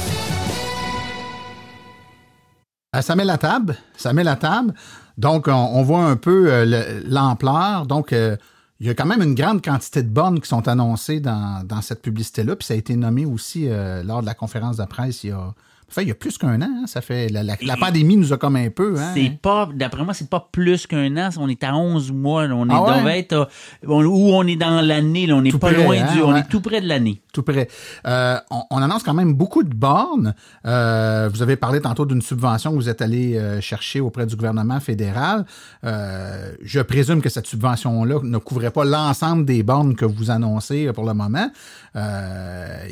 [2.92, 3.76] Ah, ça met la table.
[3.96, 4.74] Ça met la table.
[5.16, 7.86] Donc, on, voit un peu euh, l'ampleur.
[7.86, 8.36] Donc, euh,
[8.80, 12.02] Il y a quand même une grande quantité de bornes qui sont annoncées dans, cette
[12.02, 15.30] publicité-là, puis ça a été nommé aussi euh, lors de la conférence de presse il
[15.30, 15.54] y a,
[15.92, 18.16] Fait, il y a plus qu'un an, hein, ça fait la, la- la Et- pandémie
[18.16, 18.94] nous a comme un peu.
[18.98, 21.28] Hein, C'est pas, d'après moi, c'est pas plus qu'un an.
[21.38, 22.46] On est à 11 mois.
[22.46, 22.54] là.
[22.56, 22.90] On est, Ah ouais?
[22.96, 23.44] on va être, euh,
[23.86, 25.30] on- ou on est dans l'année.
[25.32, 26.40] On n'est pas près, loin hein, du, on ouais.
[26.40, 27.20] est tout près de l'année.
[27.32, 27.68] tout près.
[28.06, 30.34] Euh, on, on annonce quand même beaucoup de bornes.
[30.66, 34.36] Euh, vous avez parlé tantôt d'une subvention que vous êtes allé euh, chercher auprès du
[34.36, 35.44] gouvernement fédéral.
[35.84, 40.90] Euh, je présume que cette subvention-là ne couvrait pas l'ensemble des bornes que vous annoncez
[40.92, 41.50] pour le moment.
[41.96, 42.86] Euh,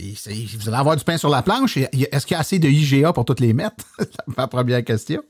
[0.59, 1.77] vous allez avoir du pain sur la planche.
[1.77, 3.85] Est-ce qu'il y a assez de IGA pour toutes les mettre?
[3.99, 5.23] C'est ma première question.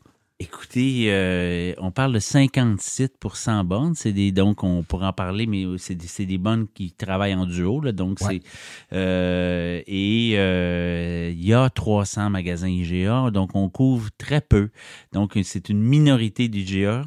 [0.42, 3.94] Écoutez, euh, on parle de 50 sites pour 100 bornes.
[3.94, 7.34] C'est des, donc, on pourra en parler, mais c'est des, c'est des bornes qui travaillent
[7.34, 7.82] en duo.
[7.82, 8.40] Là, donc, Ouais.
[8.40, 14.70] c'est euh, et euh, il y a 300 magasins IGA, donc on couvre très peu.
[15.12, 17.04] Donc, c'est une minorité d'IGA.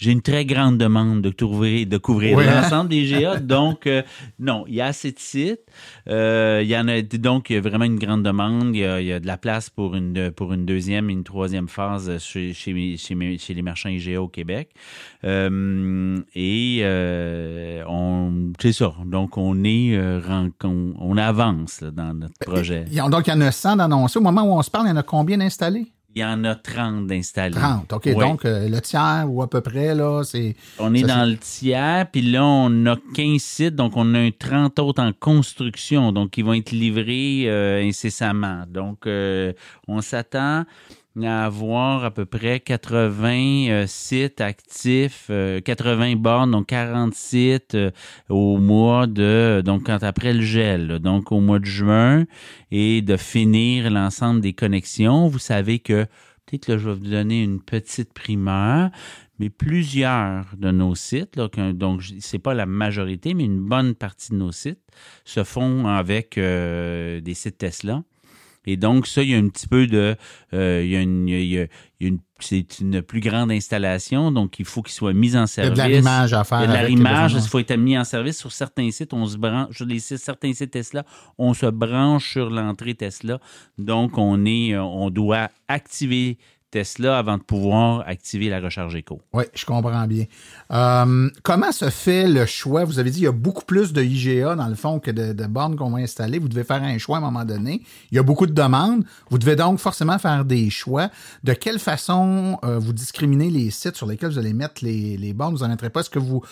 [0.00, 3.36] J'ai une très grande demande de couvrir, de couvrir l'ensemble des GA.
[3.40, 4.02] donc, euh,
[4.38, 5.60] non, il y a assez de sites.
[6.08, 8.74] Euh, il y en a donc il y a vraiment une grande demande.
[8.74, 11.12] Il y a, il y a de la place pour une pour une deuxième et
[11.12, 14.70] une troisième phase chez chez, chez, mes- chez les marchands IGA au Québec.
[15.24, 16.82] Euh, et
[17.86, 18.94] on c'est ça.
[19.04, 19.98] Donc on est
[20.64, 22.84] on, on avance là, dans notre projet.
[23.10, 24.18] Donc, il y en a 100 d'annoncés.
[24.18, 25.92] Au moment où on se parle, il y en a combien d'installés?
[26.14, 27.54] Il y en a 30 d'installés.
[27.54, 27.92] 30.
[27.92, 28.06] OK.
[28.06, 28.14] Ouais.
[28.14, 30.56] Donc, euh, le tiers ou à peu près, là, c'est.
[30.78, 34.18] On est Ça, dans le tiers, puis là, on a 15 sites, donc on a
[34.18, 38.64] un 30 autres en construction, donc qui vont être livrés euh, incessamment.
[38.68, 39.52] Donc, euh,
[39.86, 40.64] on s'attend
[41.22, 47.74] à avoir à peu près 80 euh, sites actifs, euh, 80 bornes, donc 40 sites
[47.74, 47.90] euh,
[48.28, 52.26] au mois de, donc quand après le gel, donc au mois de juin,
[52.70, 55.26] et de finir l'ensemble des connexions.
[55.26, 56.04] Vous savez que,
[56.46, 58.90] peut-être là, je vais vous donner une petite primeur,
[59.40, 64.32] mais plusieurs de nos sites, là, donc c'est pas la majorité, mais une bonne partie
[64.32, 64.86] de nos sites
[65.24, 68.02] se font avec euh, des sites Tesla.
[68.70, 70.16] Et donc, ça, il y a un petit peu de.
[70.54, 71.28] euh, il y a une.
[71.28, 71.66] il y a- il y a-
[72.00, 75.30] il y a une- c'est une plus grande installation, donc il faut qu'il soit mis
[75.36, 75.72] en Il y a service.
[75.72, 76.58] de l'arrimage à faire.
[76.60, 79.12] Il y a de l'arrimage, il faut être mis en service sur certains sites.
[79.12, 81.04] On se branche, sur les sites, certains sites Tesla,
[81.36, 83.38] on se branche sur l'entrée Tesla.
[83.76, 86.38] Donc, on est, euh, on doit activer
[86.70, 89.20] Tesla avant de pouvoir activer la recharge éco.
[89.32, 90.24] Oui, je comprends bien.
[90.70, 92.84] Euh, comment se fait le choix?
[92.84, 95.46] Vous avez dit qu'il y a beaucoup plus de IGA, dans le fond, que de,
[95.46, 96.38] bornes qu'on va installer.
[96.38, 97.82] Vous devez faire un choix à un moment donné.
[98.12, 99.04] Il y a beaucoup de demandes.
[99.30, 101.10] Vous devez donc forcément faire des choix.
[101.42, 105.54] De quelle façon euh, vous discriminez les sites sur lesquels vous allez mettre les, bornes?
[105.54, 106.00] Vous en mettrez pas?
[106.00, 106.42] Est-ce que vous,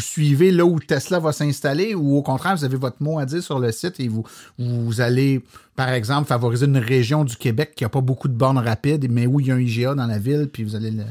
[0.00, 3.42] suivez là où Tesla va s'installer ou au contraire, vous avez votre mot à dire
[3.42, 5.42] sur le site et vous allez,
[5.80, 9.26] par exemple, favoriser une région du Québec qui n'a pas beaucoup de bornes rapides, mais
[9.26, 11.04] où il y a un IGA dans la ville, puis vous allez le...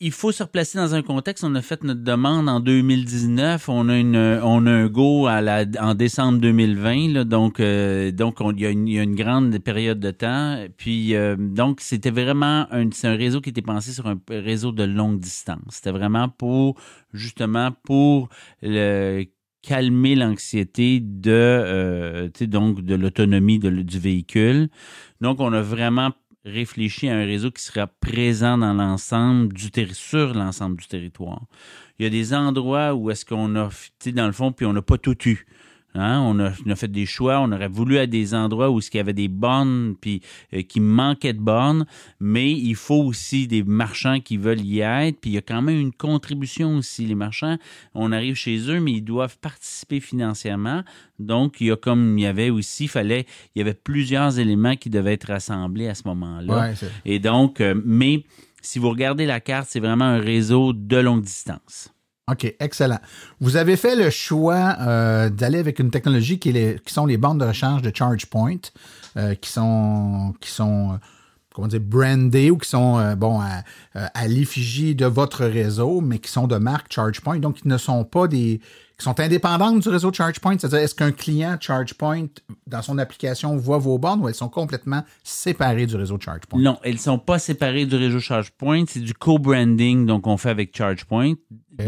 [0.00, 1.44] Il faut se replacer dans un contexte.
[1.44, 3.68] On a fait notre demande en 2019.
[3.68, 7.12] On a une, on a un go à la, en décembre 2020.
[7.12, 7.24] là.
[7.24, 10.10] donc, euh, donc on- il, y a une, il y a une grande période de
[10.10, 10.58] temps.
[10.76, 14.82] Puis, euh, donc, c'était vraiment un, un réseau qui était pensé sur un réseau de
[14.82, 15.60] longue distance.
[15.70, 16.74] C'était vraiment pour,
[17.12, 18.28] justement, pour
[18.62, 19.24] le
[19.66, 24.68] calmer l'anxiété de, euh, donc, de l'autonomie du véhicule.
[25.20, 26.12] Donc, on a vraiment
[26.44, 31.42] réfléchi à un réseau qui sera présent dans l'ensemble du sur l'ensemble du territoire.
[31.98, 33.70] Il y a des endroits où est-ce qu'on a,
[34.12, 35.46] dans le fond, puis on n'a pas tout eu.
[35.94, 36.20] Hein?
[36.20, 38.96] On, a, on a fait des choix, on aurait voulu à des endroits où il
[38.96, 40.20] y avait des bornes, puis
[40.52, 41.86] euh, qui manquaient de bornes,
[42.20, 45.62] mais il faut aussi des marchands qui veulent y être, puis il y a quand
[45.62, 47.06] même une contribution aussi.
[47.06, 47.58] Les marchands,
[47.94, 50.82] on arrive chez eux, mais ils doivent participer financièrement.
[51.20, 54.74] Donc, il y a comme il y avait aussi, fallait, il y avait plusieurs éléments
[54.76, 56.60] qui devaient être rassemblés à ce moment-là.
[56.70, 58.24] Ouais, c'est- Et donc, euh, mais
[58.60, 61.93] si vous regardez la carte, c'est vraiment un réseau de longue distance.
[62.30, 63.00] OK, excellent.
[63.40, 67.18] Vous avez fait le choix euh, d'aller avec une technologie qui, est qui sont les
[67.18, 68.60] bandes de recharge de ChargePoint,
[69.18, 70.96] euh, qui sont, qui sont euh,
[71.54, 73.62] comment dire, brandées ou qui sont bon, à,
[73.94, 78.04] à l'effigie de votre réseau, mais qui sont de marque ChargePoint, donc qui ne sont
[78.04, 78.60] pas des
[78.96, 80.56] qui sont indépendantes du réseau ChargePoint.
[80.58, 82.26] C'est-à-dire, est-ce qu'un client ChargePoint,
[82.66, 86.60] dans son application, voit vos bornes ou elles sont complètement séparées du réseau ChargePoint?
[86.60, 88.84] Non, elles sont pas séparées du réseau ChargePoint.
[88.88, 91.34] C'est du co-branding, donc on fait avec ChargePoint.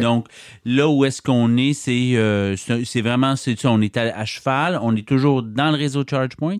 [0.00, 0.26] Donc
[0.64, 4.80] là où est-ce qu'on est, c'est euh, c'est vraiment c'est on est à, à cheval,
[4.82, 6.56] on est toujours dans le réseau ChargePoint,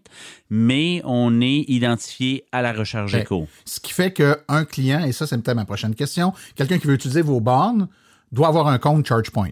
[0.49, 3.21] mais on est identifié à la recharge Ok.
[3.23, 3.49] éco.
[3.65, 6.95] Ce qui fait qu'un client, et ça c'est peut-être ma prochaine question, quelqu'un qui veut
[6.95, 7.89] utiliser vos bornes
[8.31, 9.51] doit avoir un compte ChargePoint.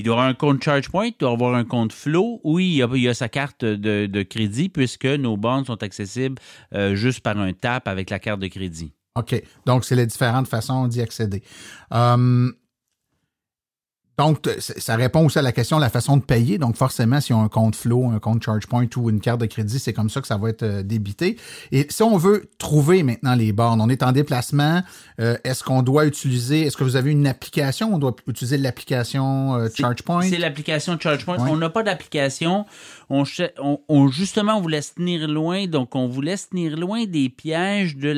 [0.00, 2.40] Il doit avoir un compte ChargePoint, il doit avoir un compte Flow.
[2.42, 6.36] Oui, il a, a sa carte de, crédit puisque nos bornes sont accessibles
[6.74, 8.94] euh, juste par un tap avec la carte de crédit.
[9.16, 9.42] OK.
[9.66, 11.42] Donc, c'est les différentes façons d'y accéder.
[11.92, 12.50] Euh,
[14.20, 16.58] Donc, ça répond aussi à la question de la façon de payer.
[16.58, 19.46] Donc, forcément, si on a un compte Flow, un compte ChargePoint ou une carte de
[19.46, 21.38] crédit, c'est comme ça que ça va être euh, débité.
[21.72, 24.82] Et si on veut trouver maintenant les bornes, on est en déplacement,
[25.20, 27.94] euh, est-ce qu'on doit utiliser, est-ce que vous avez une application?
[27.94, 30.20] On doit utiliser l'application euh, ChargePoint?
[30.20, 31.38] C'est l'application ChargePoint.
[31.38, 31.50] Ouais.
[31.50, 32.66] On n'a pas d'application.
[33.10, 33.24] On,
[33.88, 35.66] on, justement, on vous laisse tenir loin.
[35.66, 38.14] Donc, on vous laisse tenir loin des pièges de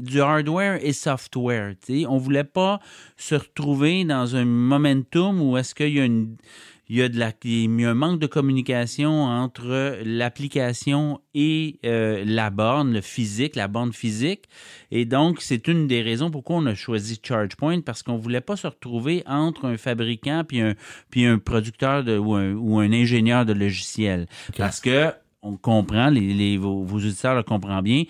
[0.00, 1.74] du hardware et software.
[1.84, 2.06] tu sais.
[2.06, 2.80] On voulait pas
[3.16, 6.36] se retrouver dans un momentum où est-ce qu'il y a une
[6.88, 11.78] il y a de la il y a un manque de communication entre l'application et
[11.84, 14.44] euh, la borne, le physique, la borne physique.
[14.90, 18.56] Et donc, c'est une des raisons pourquoi on a choisi ChargePoint, parce qu'on voulait pas
[18.56, 20.74] se retrouver entre un fabricant puis un,
[21.10, 24.26] puis un producteur de, ou, un, ou un ingénieur de logiciel.
[24.56, 25.12] Parce que
[25.42, 28.04] on comprend, les, les- vos, vos auditeurs le comprennent bien,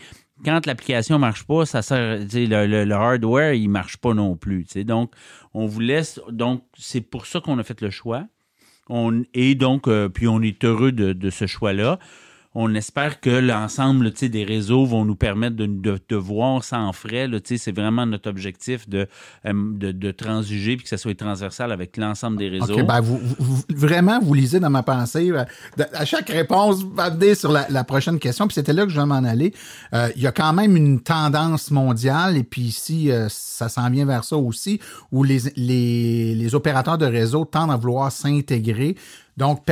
[0.45, 4.67] quand l'application marche pas, ça sert, le, le- le hardware, il marche pas non plus.
[4.85, 5.13] Donc,
[5.55, 6.21] on vous laisse.
[6.31, 8.27] Donc, c'est pour ça qu'on a fait le choix.
[8.89, 11.99] On, et donc, euh, puis on est heureux de, de ce choix-là.
[12.59, 17.29] On espère que l'ensemble des réseaux vont nous permettre de, de, de voir sans frais.
[17.45, 19.07] C'est vraiment notre objectif de,
[19.45, 22.79] euh, de, de transiger puis que ça soit transversal avec l'ensemble des réseaux.
[22.79, 23.21] OK, ben vous,
[23.69, 25.31] vraiment, vous lisez dans ma pensée.
[25.31, 25.45] euh,
[25.93, 28.47] À chaque réponse, vous m'amenez sur la, la prochaine question.
[28.47, 29.53] Puis c'était là que je vais m'en aller.
[29.93, 33.91] Euh, Il y a quand même une tendance mondiale, et puis ici, euh, ça s'en
[33.91, 34.81] vient vers ça aussi,
[35.13, 38.97] où les, les, les opérateurs de réseau tendent à vouloir s'intégrer.
[39.37, 39.65] Donc,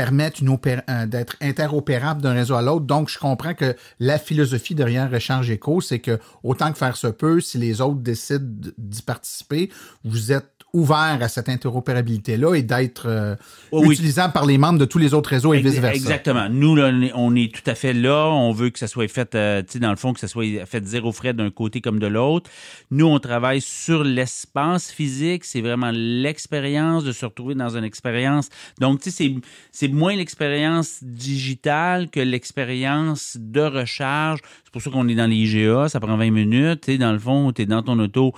[0.48, 2.84] opé- euh, d'être interopérable d'un réseau à l'autre.
[2.86, 7.06] Donc, je comprends que la philosophie derrière Recharge Éco, c'est que autant que faire se
[7.06, 9.70] peut, si les autres décident d'y participer,
[10.04, 13.36] vous êtes ouvert à cette interopérabilité-là et d'être euh,
[13.70, 13.94] Oh oui.
[13.94, 15.94] utilisable par les membres de tous les autres réseaux et vice-versa.
[15.94, 16.48] Exactement.
[16.50, 18.26] Nous, là, on est- tout à fait là.
[18.28, 20.66] On veut que ça soit fait, euh, tu sais, dans le fond, que ça soit
[20.66, 22.50] fait zéro frais d'un côté comme de l'autre.
[22.90, 25.44] Nous, on travaille sur l'espace physique.
[25.44, 28.48] C'est vraiment l'expérience de se retrouver dans une expérience.
[28.80, 29.32] Donc, tu sais,
[29.70, 34.40] c'est, moins l'expérience digitale que l'expérience de recharge.
[34.64, 35.88] C'est pour ça qu'on est dans les IGA.
[35.88, 36.80] Ça prend 20 minutes.
[36.82, 38.32] Tu sais, dans le fond, tu es dans ton auto.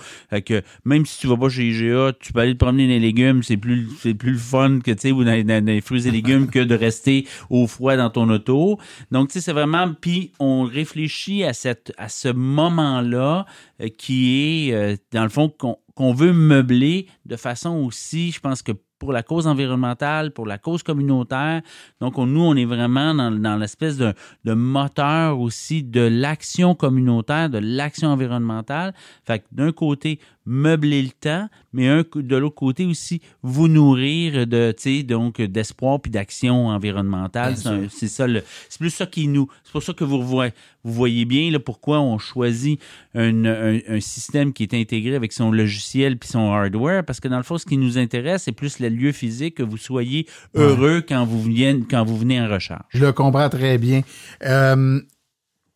[0.45, 2.99] Que même si tu vas pas chez IGA, tu peux aller te promener dans les
[2.99, 3.43] légumes.
[3.43, 6.47] C'est plus, c'est plus le fun que, tu sais, ou dans, les fruits et légumes
[6.47, 8.79] que de rester au froid dans ton auto.
[9.11, 13.45] Donc, tu sais, c'est vraiment, puis on réfléchit à cette, à ce moment-là
[13.81, 18.61] euh, qui est, euh, dans le fond, qu'on veut meubler de façon aussi, je pense
[18.61, 21.61] que pour la cause environnementale, pour la cause communautaire.
[22.01, 24.13] Donc, on- nous, on est vraiment dans, dans l'espèce de,
[24.43, 28.93] de moteur aussi de l'action communautaire, de l'action environnementale.
[29.25, 34.47] Fait que d'un côté, meubler le temps, mais un, de l'autre côté aussi, vous nourrir
[34.47, 37.55] de, tu sais, donc, d'espoir puis d'action environnementale.
[37.89, 40.93] C'est ça le, c'est plus ça qui nous, c'est pour ça que vous voyez, vous
[40.93, 42.79] voyez bien là, pourquoi on choisit
[43.13, 47.27] un, un- un système qui est intégré avec son logiciel puis son hardware, parce que
[47.27, 50.27] dans le fond, ce qui nous intéresse, c'est plus le lieu physique, que vous soyez
[50.55, 52.85] heureux quand vous venez, quand vous venez en recharge.
[52.89, 54.01] Je le comprends très bien.
[54.45, 55.01] Euh,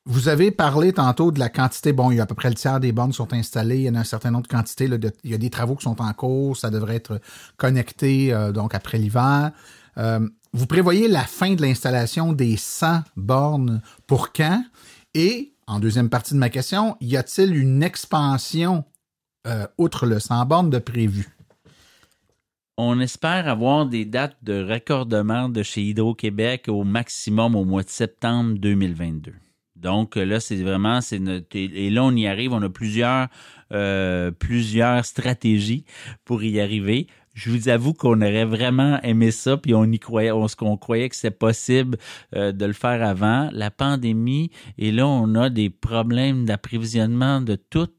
[0.05, 1.93] vous avez parlé tantôt de la quantité.
[1.93, 3.77] Bon, il y a à peu près le tiers des bornes qui sont installées.
[3.77, 4.87] Il y en a un certain nombre de quantités.
[4.87, 6.57] de- il y a des travaux qui sont en cours.
[6.57, 7.21] Ça devrait être
[7.57, 9.51] connecté euh, donc après l'hiver.
[9.97, 14.63] Euh, vous prévoyez la fin de l'installation des 100 bornes pour quand?
[15.13, 18.83] Et, en deuxième partie de ma question, y a-t-il une expansion
[19.47, 21.29] euh, outre le 100 bornes de prévu?
[22.77, 27.89] On espère avoir des dates de raccordement de chez Hydro-Québec au maximum au mois de
[27.89, 29.33] septembre 2022.
[29.81, 32.53] Donc là, c'est vraiment, c'est notre, et là on y arrive.
[32.53, 33.27] On a plusieurs,
[33.71, 35.85] euh, plusieurs stratégies
[36.25, 37.07] pour y arriver.
[37.33, 41.07] Je vous avoue qu'on aurait vraiment aimé ça, puis on y croyait, on, qu'on croyait
[41.07, 41.97] que c'était possible
[42.35, 43.49] euh, de le faire avant.
[43.53, 47.95] La pandémie, et là, on a des problèmes d'approvisionnement de toutes,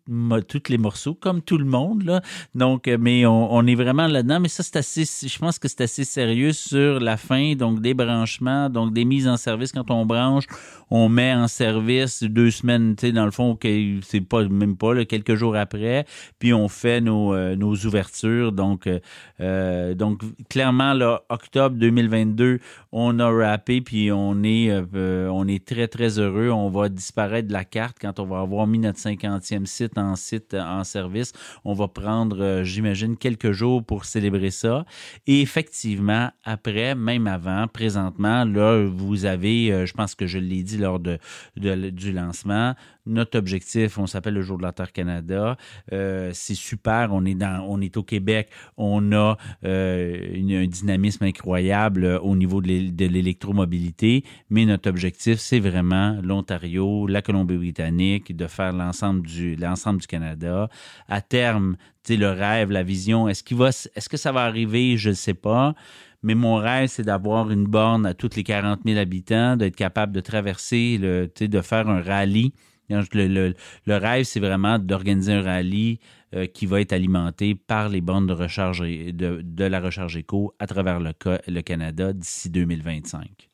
[0.49, 2.21] tous les morceaux, comme tout le monde, là.
[2.55, 4.39] Donc, euh, mais on, on est vraiment là-dedans.
[4.39, 7.95] Mais ça, c'est assez, je pense que c'est assez sérieux sur la fin, donc des
[7.95, 9.73] branchements, donc des mises en service.
[9.73, 10.45] Quand on branche,
[10.95, 13.59] on met en service deux semaines, tu sais, dans le fond,
[14.03, 16.05] c'est pas même pas quelques jours après,
[16.39, 18.53] puis on fait nos, euh, ouvertures.
[18.53, 19.01] Donc, euh,
[19.41, 20.21] euh, donc
[20.51, 22.59] clairement là, octobre 2022,
[22.93, 26.51] on a rappé, puis on est, on est très très heureux.
[26.51, 30.15] On va disparaître de la carte quand on va avoir mis notre 50e site en
[30.15, 31.33] site en service.
[31.65, 34.85] On va prendre, j'imagine, quelques jours pour célébrer ça.
[35.27, 40.82] Et effectivement, après, même avant, présentement, là, vous avez, je pense que je l'ai dit
[40.83, 41.19] lors de,
[41.57, 42.75] du lancement,
[43.07, 45.57] notre objectif, on s'appelle le Jour de la Terre Canada.
[45.93, 47.09] Euh, c'est super.
[47.13, 48.49] On est dans, on est au Québec.
[48.77, 54.25] On a euh, un dynamisme incroyable euh, au niveau de l'électromobilité.
[54.51, 60.69] Mais notre objectif, c'est vraiment l'Ontario, la Colombie-Britannique, de faire l'ensemble du, l'ensemble du Canada.
[61.09, 61.77] À terme,
[62.09, 64.97] le rêve, la vision, est-ce qu'il va, est-ce que ça va arriver?
[64.97, 65.75] Je ne sais pas.
[66.23, 70.13] Mais mon rêve, c'est d'avoir une borne à toutes les 40 000 habitants, d'être capable
[70.13, 72.53] de traverser, le, de faire un rallye.
[72.89, 73.55] Le,
[73.87, 75.99] rêve, c'est vraiment d'organiser un rallye
[76.35, 80.67] euh, qui va être alimenté par les bornes de recharge de, la recharge éco à
[80.67, 81.13] travers le,
[81.49, 83.52] le Canada d'ici 2025.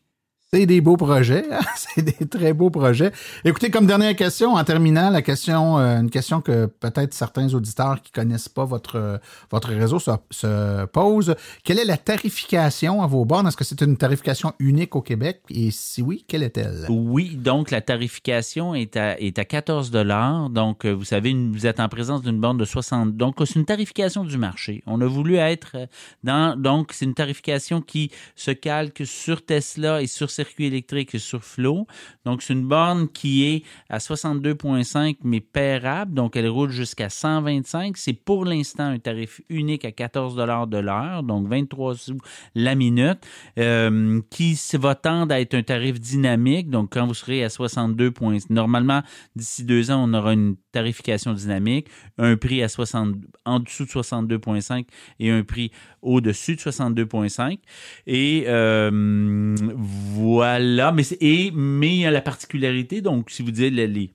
[0.50, 1.60] C'est des beaux projets, hein?
[1.76, 3.12] c'est des très beaux projets.
[3.44, 8.00] Écoutez, comme dernière question, en terminant, la question, euh, une question que peut-être certains auditeurs
[8.00, 9.20] qui connaissent pas votre
[9.50, 11.34] votre réseau se, se, posent.
[11.64, 13.46] Quelle est la tarification à vos bornes?
[13.46, 15.42] Est-ce que c'est une tarification unique au Québec?
[15.50, 16.86] Et si oui, quelle est-elle?
[16.88, 20.48] Oui, donc la tarification est à est à 14 dollars.
[20.48, 23.18] Donc euh, vous savez, vous êtes en présence d'une borne de 60.
[23.18, 24.82] Donc c'est une tarification du marché.
[24.86, 25.76] On a voulu être
[26.24, 31.42] dans donc c'est une tarification qui se calque sur Tesla et sur circuit électrique sur
[31.42, 31.86] flot.
[32.24, 36.14] Donc, c'est une borne qui est à 62,5 mais pairable.
[36.14, 37.96] Donc, elle roule jusqu'à 125.
[37.96, 42.18] C'est pour l'instant un tarif unique à 14 de l'heure, donc 23 sous
[42.54, 43.18] la minute,
[43.58, 46.70] euh, qui va tendre à être un tarif dynamique.
[46.70, 49.02] Donc, quand vous serez à 62 points, normalement,
[49.34, 53.90] d'ici deux ans, on aura une tarification dynamique, un prix à 60, en dessous de
[53.90, 54.86] 62,5
[55.18, 55.72] et un prix
[56.02, 57.58] au-dessus de 62,5.
[58.06, 59.56] Et euh,
[60.30, 64.14] voilà, mais, et, mais a la particularité, donc si vous dites les,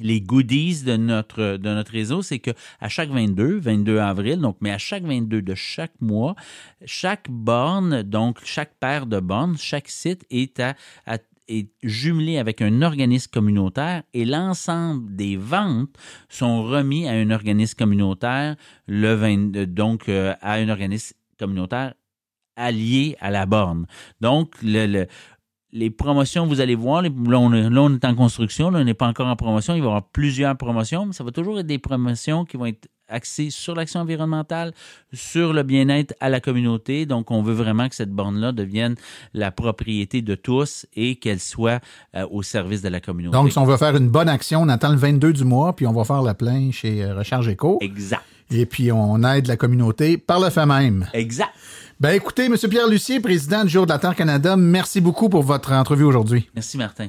[0.00, 2.50] les goodies de notre de notre réseau, c'est que
[2.80, 6.34] à chaque 22, 22 avril, donc mais à chaque 22 de chaque mois,
[6.84, 10.74] chaque borne, donc chaque paire de bornes, chaque site est à,
[11.46, 15.94] est jumelé avec un organisme communautaire et l'ensemble des ventes
[16.28, 18.56] sont remis à un organisme communautaire
[18.86, 21.94] le 20, donc euh, à un organisme communautaire
[22.60, 23.86] allié à la borne.
[24.20, 25.06] Donc, le,
[25.72, 27.08] les promotions, vous allez voir, là,
[27.38, 30.08] on, est en construction, là, on n'est pas encore en promotion, il va y avoir
[30.08, 34.00] plusieurs promotions, mais ça va toujours être des promotions qui vont être axées sur l'action
[34.00, 34.72] environnementale,
[35.12, 37.06] sur le bien-être à la communauté.
[37.06, 38.94] Donc, on veut vraiment que cette borne-là devienne
[39.34, 41.82] la propriété de tous et qu'elle soit
[42.14, 43.36] euh, au service de la communauté.
[43.36, 45.86] Donc, si on veut faire une bonne action, on attend le 22 du mois, puis
[45.88, 47.78] on va faire la plein chez euh, Recharge Éco.
[47.80, 48.22] Exact.
[48.52, 51.06] Et puis, on aide la communauté par le fait même.
[51.12, 51.50] Exact.
[52.00, 52.56] Ben écoutez, M.
[52.56, 56.48] Pierre Lucier, président du Jour de la Terre Canada, merci beaucoup pour votre entrevue aujourd'hui.
[56.54, 57.08] Merci, Martin.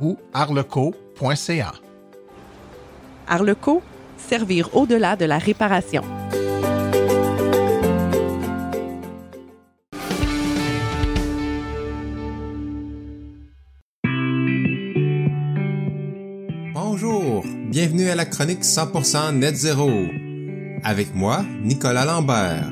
[0.00, 1.72] ou arleco.ca.
[3.26, 3.82] Arleco,
[4.16, 6.02] servir au-delà de la réparation.
[16.74, 19.90] Bonjour, bienvenue à la chronique 100% Net Zéro.
[20.82, 22.70] Avec moi, Nicolas Lambert.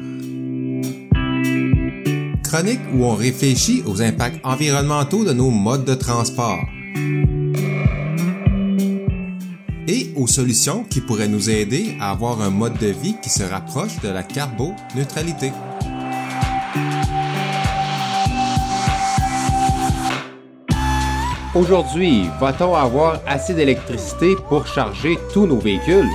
[2.43, 6.64] Chronique où on réfléchit aux impacts environnementaux de nos modes de transport
[9.88, 13.42] et aux solutions qui pourraient nous aider à avoir un mode de vie qui se
[13.42, 15.51] rapproche de la carboneutralité.
[21.55, 26.09] Aujourd'hui, va-t-on avoir assez d'électricité pour charger tous nos véhicules?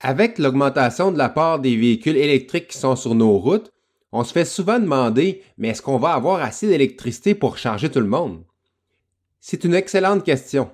[0.00, 3.70] Avec l'augmentation de la part des véhicules électriques qui sont sur nos routes,
[4.12, 8.00] On se fait souvent demander, mais est-ce qu'on va avoir assez d'électricité pour charger tout
[8.00, 8.42] le monde?
[9.38, 10.70] C'est une excellente question.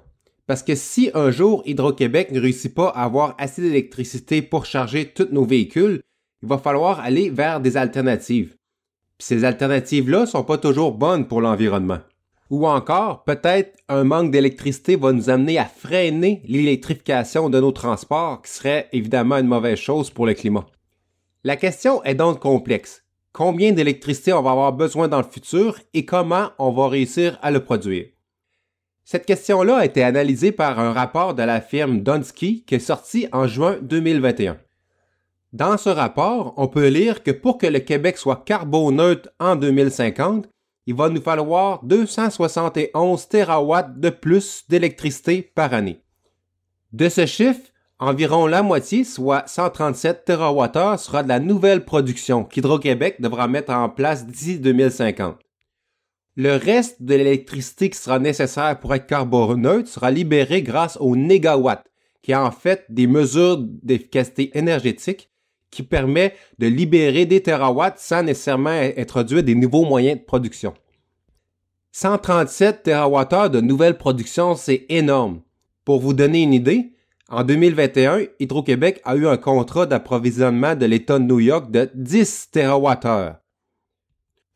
[0.46, 5.12] Parce que si un jour Hydro-Québec ne réussit pas à avoir assez d'électricité pour charger
[5.12, 6.02] tous nos véhicules,
[6.42, 8.56] il va falloir aller vers des alternatives.
[9.18, 11.98] Puis ces alternatives-là sont pas toujours bonnes pour l'environnement.
[12.48, 18.40] Ou encore, peut-être un manque d'électricité va nous amener à freiner l'électrification de nos transports,
[18.42, 20.66] qui serait évidemment une mauvaise chose pour le climat.
[21.42, 23.02] La question est donc complexe.
[23.36, 27.50] Combien d'électricité on va avoir besoin dans le futur et comment on va réussir à
[27.50, 28.06] le produire?
[29.04, 33.28] Cette question-là a été analysée par un rapport de la firme Dunsky qui est sorti
[33.32, 34.56] en juin 2021.
[35.52, 40.48] Dans ce rapport, on peut lire que pour que le Québec soit carboneutre en 2050,
[40.86, 46.00] il va nous falloir 271 TWh de plus d'électricité par année.
[46.94, 53.20] De ce chiffre, environ la moitié, soit 137 TWh, sera de la nouvelle production qu'Hydro-Québec
[53.20, 55.36] devra mettre en place d'ici 2050.
[56.36, 61.84] Le reste de l'électricité qui sera nécessaire pour être carboneutre sera libéré grâce au négawatt,
[62.22, 65.30] qui est en fait des mesures d'efficacité énergétique
[65.70, 70.74] qui permet de libérer des terawatts sans nécessairement introduire des nouveaux moyens de production.
[71.92, 75.40] 137 TWh de nouvelles productions, c'est énorme.
[75.86, 76.92] Pour vous donner une idée,
[77.28, 82.50] en 2021, Hydro-Québec a eu un contrat d'approvisionnement de l'État de New York de 10
[82.52, 83.34] TWh.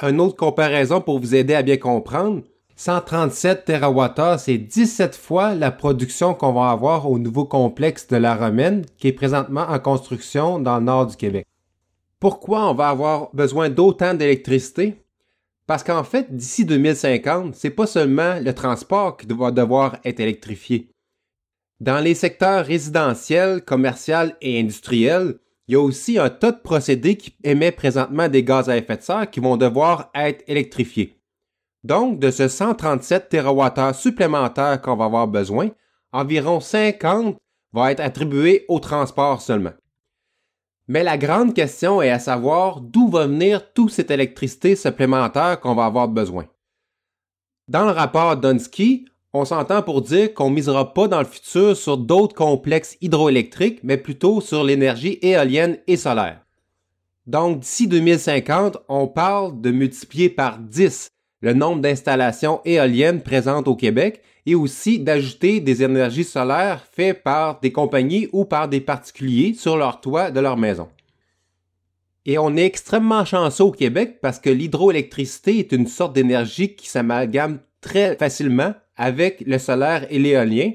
[0.02, 2.42] Une autre comparaison pour vous aider à bien comprendre,
[2.76, 8.34] 137 TWh, c'est 17 fois la production qu'on va avoir au nouveau complexe de la
[8.34, 11.46] Romaine, qui est présentement en construction dans le nord du Québec.
[12.20, 15.02] Pourquoi on va avoir besoin d'autant d'électricité?
[15.66, 20.90] Parce qu'en fait, d'ici 2050, c'est pas seulement le transport qui va devoir être électrifié.
[21.80, 27.16] Dans les secteurs résidentiels, commerciaux et industriels, il y a aussi un tas de procédés
[27.16, 31.18] qui émettent présentement des gaz à effet de serre qui vont devoir être électrifiés.
[31.82, 35.70] Donc, de ce 137 TWh supplémentaires qu'on va avoir besoin,
[36.12, 37.38] environ 50
[37.72, 39.72] va être attribué au transport seulement.
[40.88, 45.74] Mais la grande question est à savoir d'où va venir toute cette électricité supplémentaire qu'on
[45.74, 46.46] va avoir besoin.
[47.68, 51.96] Dans le rapport Dunsky, on s'entend pour dire qu'on misera pas dans le futur sur
[51.96, 56.40] d'autres complexes hydroélectriques, mais plutôt sur l'énergie éolienne et solaire.
[57.26, 61.10] Donc, d'ici 2050, on parle de multiplier par 10
[61.42, 67.60] le nombre d'installations éoliennes présentes au Québec et aussi d'ajouter des énergies solaires faites par
[67.60, 70.88] des compagnies ou par des particuliers sur leur toit de leur maison.
[72.26, 76.88] Et on est extrêmement chanceux au Québec parce que l'hydroélectricité est une sorte d'énergie qui
[76.88, 80.72] s'amalgame très facilement avec le solaire et l'éolien,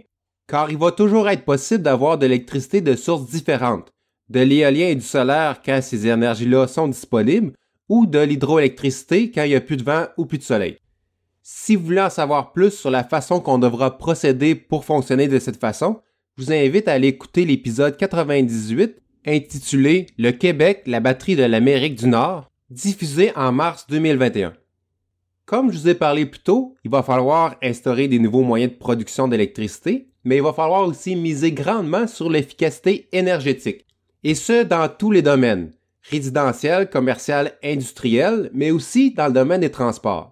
[0.47, 3.93] car il va toujours être possible d'avoir de l'électricité de sources différentes,
[4.29, 7.53] de l'éolien et du solaire quand ces énergies-là sont disponibles,
[7.87, 10.79] ou de l'hydroélectricité quand il n'y a plus de vent ou plus de soleil.
[11.43, 15.37] Si vous voulez en savoir plus sur la façon qu'on devra procéder pour fonctionner de
[15.37, 16.01] cette façon,
[16.35, 18.95] je vous invite à aller écouter l'épisode 98
[19.27, 24.53] intitulé Le Québec, la batterie de l'Amérique du Nord, diffusé en mars 2021.
[25.45, 28.77] Comme je vous ai parlé plus tôt, il va falloir instaurer des nouveaux moyens de
[28.79, 33.85] production d'électricité, mais il va falloir aussi miser grandement sur l'efficacité énergétique.
[34.23, 35.71] Et ce, dans tous les domaines,
[36.09, 40.31] résidentiel, commercial, industriel, mais aussi dans le domaine des transports.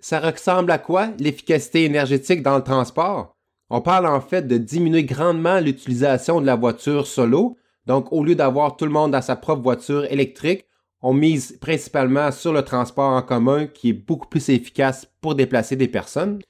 [0.00, 3.36] Ça ressemble à quoi l'efficacité énergétique dans le transport?
[3.68, 7.56] On parle en fait de diminuer grandement l'utilisation de la voiture solo.
[7.86, 10.64] Donc, au lieu d'avoir tout le monde dans sa propre voiture électrique,
[11.02, 15.76] on mise principalement sur le transport en commun qui est beaucoup plus efficace pour déplacer
[15.76, 16.40] des personnes,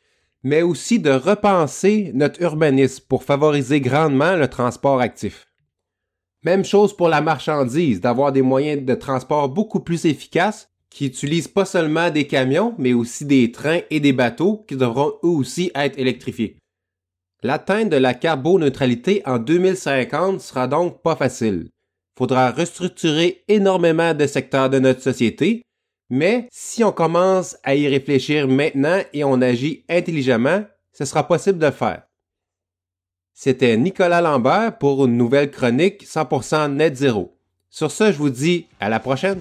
[0.43, 5.47] mais aussi de repenser notre urbanisme pour favoriser grandement le transport actif.
[6.43, 11.49] Même chose pour la marchandise, d'avoir des moyens de transport beaucoup plus efficaces qui utilisent
[11.49, 15.71] pas seulement des camions, mais aussi des trains et des bateaux qui devront eux aussi
[15.75, 16.57] être électrifiés.
[17.43, 21.69] L'atteinte de la carboneutralité en 2050 sera donc pas facile.
[22.21, 25.63] Faudra restructurer énormément de secteurs de notre société,
[26.11, 31.59] mais si on commence à y réfléchir maintenant et on agit intelligemment, ce sera possible
[31.59, 32.03] de faire.
[33.33, 37.39] C'était Nicolas Lambert pour une nouvelle chronique 100% net zéro.
[37.71, 39.41] Sur ce, je vous dis à la prochaine.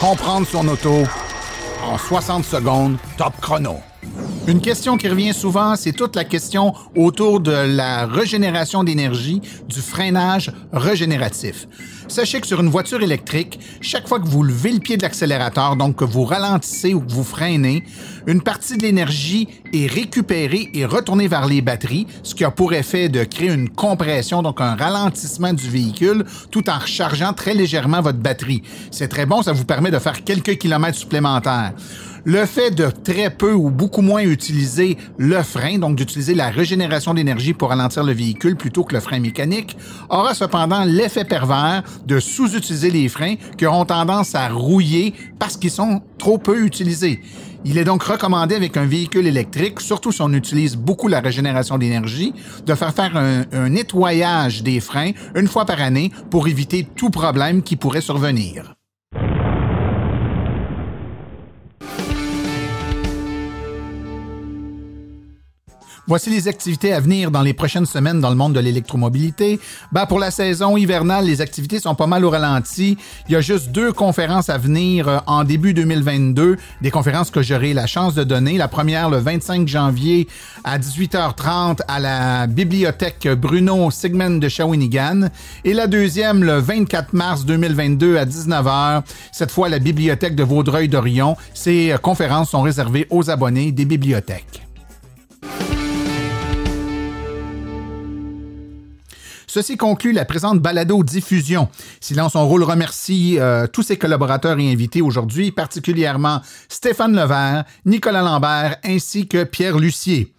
[0.00, 1.02] Comprendre son auto
[1.82, 3.89] en 60 secondes, top chrono.
[4.46, 9.80] Une question qui revient souvent, c'est toute la question autour de la régénération d'énergie, du
[9.80, 11.68] freinage régénératif.
[12.08, 15.76] Sachez que sur une voiture électrique, chaque fois que vous levez le pied de l'accélérateur,
[15.76, 17.84] donc que vous ralentissez ou que vous freinez,
[18.26, 22.72] une partie de l'énergie est récupérée et retournée vers les batteries, ce qui a pour
[22.72, 28.00] effet de créer une compression, donc un ralentissement du véhicule, tout en rechargeant très légèrement
[28.00, 28.62] votre batterie.
[28.90, 31.74] C'est très bon, ça vous permet de faire quelques kilomètres supplémentaires.
[32.24, 37.14] Le fait de très peu ou beaucoup moins utiliser le frein, donc d'utiliser la régénération
[37.14, 39.76] d'énergie pour ralentir le véhicule plutôt que le frein mécanique,
[40.10, 45.70] aura cependant l'effet pervers de sous-utiliser les freins qui auront tendance à rouiller parce qu'ils
[45.70, 47.20] sont trop peu utilisés.
[47.64, 51.76] Il est donc recommandé avec un véhicule électrique, surtout si on utilise beaucoup la régénération
[51.76, 52.32] d'énergie,
[52.64, 57.62] de faire faire un, nettoyage des freins une fois par année pour éviter tout problème
[57.62, 58.74] qui pourrait survenir.
[66.10, 69.60] Voici les activités à venir dans les prochaines semaines dans le monde de l'électromobilité.
[69.92, 72.98] Ben, pour la saison hivernale, les activités sont pas mal au ralenti.
[73.28, 77.42] Il y a juste deux conférences à venir euh, en début 2022, des conférences que
[77.42, 78.58] j'aurai la chance de donner.
[78.58, 80.26] La première le 25 janvier
[80.64, 85.28] à 18h30 à la bibliothèque Bruno Sigmund de Shawinigan
[85.64, 90.42] et la deuxième le 24 mars 2022 à 19h, cette fois à la bibliothèque de
[90.42, 91.36] Vaudreuil-Dorion.
[91.54, 94.69] Ces euh, conférences sont réservées aux abonnés des bibliothèques.
[99.52, 101.68] Ceci conclut la présente balado-diffusion.
[102.00, 108.22] Silence on rôle remercie euh, tous ses collaborateurs et invités aujourd'hui, particulièrement Stéphane Levert, Nicolas
[108.22, 110.32] Lambert ainsi que Pierre Lucier.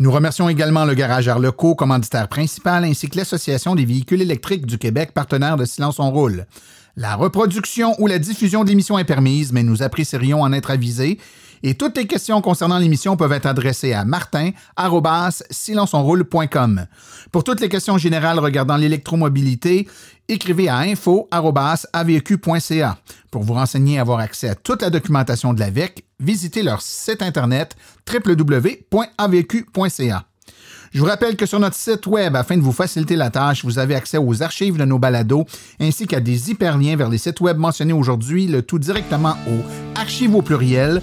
[0.00, 4.76] Nous remercions également le Garage Arleco, commanditaire principal, ainsi que l'Association des véhicules électriques du
[4.76, 6.44] Québec, partenaire de Silence on roule.
[6.96, 11.20] La reproduction ou la diffusion de l'émission est permise, mais nous apprécierions en être avisés
[11.62, 16.86] et toutes les questions concernant l'émission peuvent être adressées à martin.silenceonroule.com.
[17.32, 19.86] Pour toutes les questions générales regardant l'électromobilité,
[20.28, 22.98] écrivez à info.avq.ca.
[23.30, 27.22] Pour vous renseigner et avoir accès à toute la documentation de l'AVEC, visitez leur site
[27.22, 27.74] internet
[28.10, 29.04] www.avq.ca.
[30.92, 33.78] Je vous rappelle que sur notre site web, afin de vous faciliter la tâche, vous
[33.78, 35.44] avez accès aux archives de nos balados
[35.80, 40.34] ainsi qu'à des hyperliens vers les sites web mentionnés aujourd'hui, le tout directement au archive
[40.34, 41.02] au pluriel